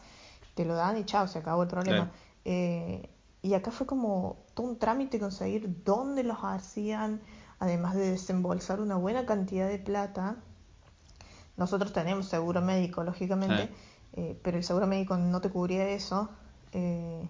[0.55, 1.97] te lo dan y chao, se acabó el problema.
[1.97, 2.11] Claro.
[2.45, 3.09] Eh,
[3.41, 7.21] y acá fue como todo un trámite conseguir dónde los hacían,
[7.59, 10.37] además de desembolsar una buena cantidad de plata.
[11.57, 13.73] Nosotros tenemos seguro médico, lógicamente, Sí.
[14.13, 16.29] Eh, pero el seguro médico no te cubría eso.
[16.71, 17.27] Eh,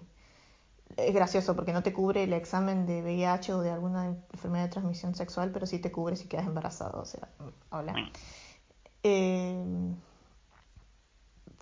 [0.96, 4.70] es gracioso porque no te cubre el examen de VIH o de alguna enfermedad de
[4.70, 7.00] transmisión sexual, pero sí te cubre si quedas embarazado.
[7.00, 7.28] O sea,
[7.70, 7.94] hola.
[9.02, 9.94] Eh,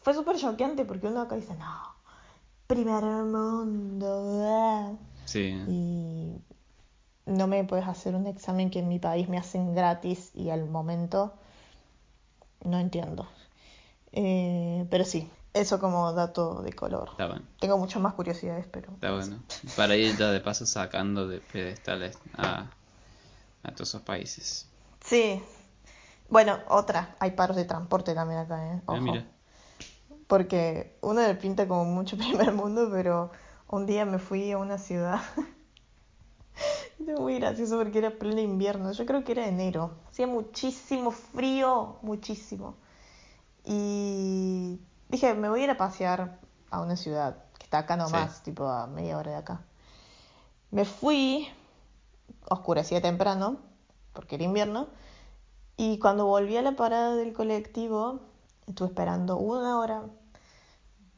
[0.03, 1.95] fue súper choqueante porque uno acá dice, no,
[2.67, 4.41] primer mundo.
[4.45, 4.93] ah".
[5.25, 5.55] Sí.
[5.69, 6.41] Y
[7.27, 10.69] no me puedes hacer un examen que en mi país me hacen gratis y al
[10.69, 11.35] momento
[12.65, 13.29] no entiendo.
[14.13, 17.11] Eh, pero sí, eso como dato de color.
[17.13, 17.43] Está bueno.
[17.61, 18.93] Tengo muchas más curiosidades, pero...
[18.93, 19.43] Está bueno.
[19.77, 22.71] Para ir ya de paso sacando de pedestales a,
[23.63, 24.69] a todos esos países.
[25.05, 25.43] Sí.
[26.29, 28.83] Bueno, otra, hay paros de transporte también acá, ¿eh?
[28.87, 29.27] Ah, mira.
[30.27, 33.31] Porque uno le pinta como mucho primer mundo, pero
[33.69, 35.21] un día me fui a una ciudad.
[36.99, 38.93] Muy gracioso porque era pleno invierno.
[38.93, 39.93] Yo creo que era enero.
[40.11, 42.75] Hacía muchísimo frío, muchísimo.
[43.71, 46.41] Y dije, me voy a ir a pasear
[46.71, 48.45] a una ciudad que está acá nomás, Sí.
[48.45, 49.61] tipo a media hora de acá.
[50.71, 51.47] Me fui,
[52.49, 53.59] oscurecía temprano,
[54.15, 54.89] porque era invierno,
[55.77, 58.21] y cuando volví a la parada del colectivo,
[58.67, 60.05] estuve esperando una hora,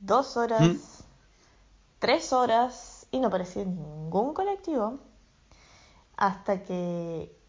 [0.01, 0.77] dos horas, ¿Mm?
[2.01, 4.99] tres horas, y no aparecía ningún colectivo,
[6.17, 7.40] hasta que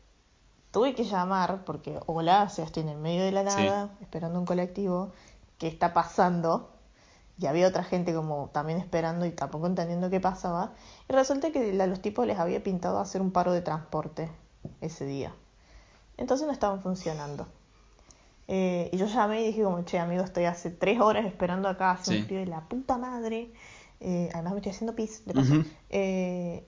[0.71, 3.61] tuve que llamar, porque hola, o sea, estoy en el medio de la Sí.
[3.63, 5.11] nada, esperando un colectivo,
[5.57, 6.71] que está pasando,
[7.37, 10.73] y había otra gente como también esperando y tampoco entendiendo qué pasaba,
[11.09, 14.29] y resulta que a los tipos les había pintado hacer un paro de transporte
[14.79, 15.33] ese día.
[16.17, 17.47] Entonces no estaban funcionando.
[18.47, 21.91] Eh, y yo llamé y dije como, che, amigo, estoy hace tres horas esperando acá,
[21.91, 22.17] hace Sí.
[22.19, 23.53] un frío de la puta madre.
[23.99, 25.53] Eh, además me estoy haciendo pis, de paso.
[25.89, 26.67] Eh,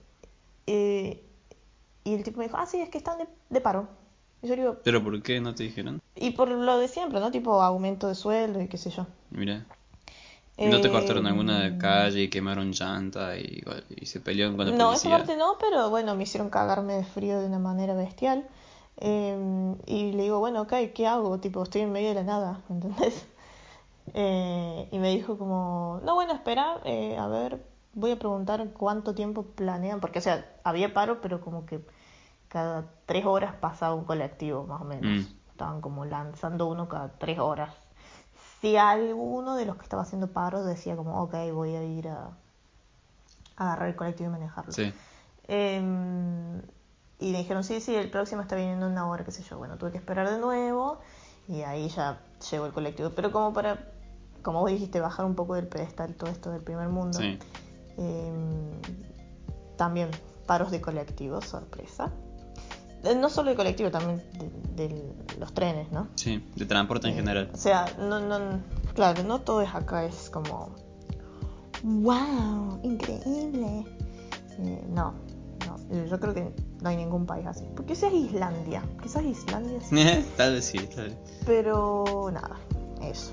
[2.04, 3.88] y el tipo me dijo, ah, sí, es que están de, de paro.
[4.42, 6.00] Y yo digo, ¿Pero por qué no te dijeron?
[6.16, 7.32] y por lo de siempre, ¿no?
[7.32, 9.06] Tipo aumento de sueldo y qué sé yo.
[9.32, 9.66] Mira.
[10.62, 14.66] ¿No te Eh, cortaron alguna de calle y quemaron llanta y, y se pelearon con
[14.66, 15.18] la No, esa policía?
[15.18, 18.48] parte no, pero bueno, me hicieron cagarme de frío de una manera bestial.
[18.98, 21.40] Eh, y le digo, bueno, ok, ¿qué hago?
[21.40, 23.28] Tipo, estoy en medio de la nada, ¿entendés?
[24.16, 27.62] Eh, y me dijo como, no, bueno, espera, eh, a ver,
[27.94, 31.86] voy a preguntar cuánto tiempo planean, porque, o sea, había paro, pero como que
[32.48, 35.26] cada tres horas pasaba un colectivo, más o menos.
[35.28, 35.52] Mm.
[35.52, 37.74] Estaban como lanzando uno cada tres horas.
[38.62, 42.30] Si alguno de los que estaba haciendo paro decía como, ok, voy a ir a,
[43.58, 44.72] a agarrar el colectivo y manejarlo.
[44.72, 44.94] Sí.
[45.48, 46.62] Em,
[47.20, 49.58] y me dijeron, sí, sí, el próximo está viniendo en una hora, qué sé yo.
[49.58, 51.00] Bueno, tuve que esperar de nuevo
[51.48, 52.20] y ahí ya
[52.52, 53.12] llegó el colectivo.
[53.16, 53.80] Pero como para,
[54.42, 57.20] como vos dijiste, bajar un poco del pedestal todo esto del primer mundo.
[57.20, 57.38] Sí.
[57.98, 58.72] Em,
[59.78, 60.10] también
[60.46, 62.12] paros de colectivos, sorpresa.
[63.04, 64.22] Eh, No solo de colectivo, también
[64.76, 66.08] de, de los trenes, ¿no?
[66.16, 67.52] Sí, de transporte en Eh, general.
[67.54, 68.60] O sea, no, no,
[68.94, 70.70] claro, no todo es acá, es como,
[71.84, 73.86] wow, increíble.
[74.60, 75.14] Eh, no,
[75.68, 77.66] no, eh, yo creo que no hay ningún país así.
[77.76, 79.96] Porque sea Islandia, quizás Islandia sí.
[80.38, 81.18] tal vez sí, tal vez.
[81.46, 82.56] Pero nada,
[83.02, 83.32] eso,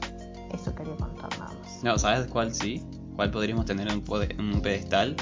[0.52, 1.84] eso quería contar nada más.
[1.84, 2.84] No, ¿sabes cuál sí?
[3.20, 4.02] ¿Cuál podríamos tener en
[4.38, 5.14] un, pedestal?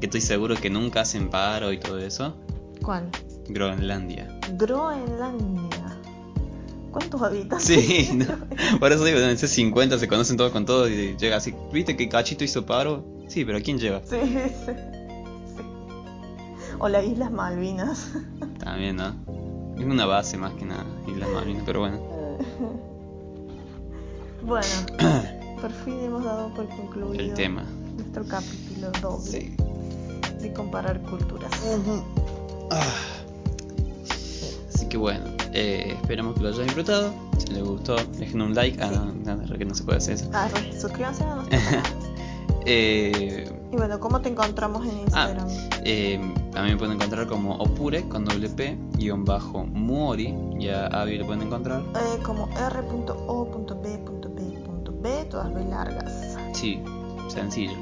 [0.00, 2.34] Que estoy seguro que nunca hacen paro y todo eso.
[2.82, 3.10] ¿Cuál?
[3.50, 4.40] Groenlandia.
[4.54, 5.98] Groenlandia.
[6.90, 7.66] ¿Cuántos habitantes?
[7.66, 8.24] Sí, no.
[8.80, 11.98] por eso digo, en ese 50 se conocen todos con todos y llega así, ¿viste
[11.98, 13.04] que Cachito hizo paro?
[13.26, 14.00] Sí, pero ¿a quién lleva?
[14.06, 15.62] Sí, sí, sí.
[16.78, 18.10] O las Islas Malvinas.
[18.58, 19.14] También, ¿no?
[19.76, 22.00] Es una base más que nada, Islas Malvinas, pero bueno.
[24.40, 24.66] Bueno,
[25.60, 27.64] por fin hemos dado por concluido El tema.
[27.96, 29.54] nuestro capítulo doble Sí.
[30.40, 31.50] de comparar culturas.
[32.70, 32.82] Ah.
[34.74, 37.10] Así que bueno, Eh, esperamos que lo hayan disfrutado.
[37.38, 38.78] Si les gustó, dejen un like.
[38.82, 38.98] Ah, Sí.
[39.24, 40.28] no, no, que no se puede hacer eso.
[40.34, 40.46] Ah,
[40.78, 41.82] suscríbanse a nuestro canal.
[42.70, 45.48] Eh, Y bueno, ¿cómo te encontramos en Ah, Instagram?
[45.84, 46.20] eh,
[46.54, 50.34] a mí me pueden encontrar como Opure con doble P guion bajo Muori.
[50.58, 51.80] Ya a Abby lo pueden encontrar.
[51.94, 54.07] Eh, como r.o.b.b.b,
[55.28, 56.36] todas B largas.
[56.54, 56.82] Sí,
[57.28, 57.72] sencillo.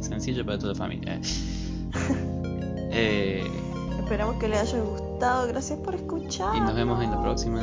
[0.00, 1.20] Sencillo para toda la familia.
[2.98, 3.44] Eh,
[3.98, 5.46] Esperamos que les haya gustado.
[5.48, 6.56] Gracias por escuchar.
[6.56, 7.60] y nos vemos en la próxima.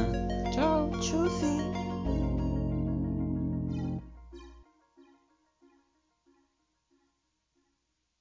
[0.53, 0.91] Chao.
[0.99, 1.72] Chusi.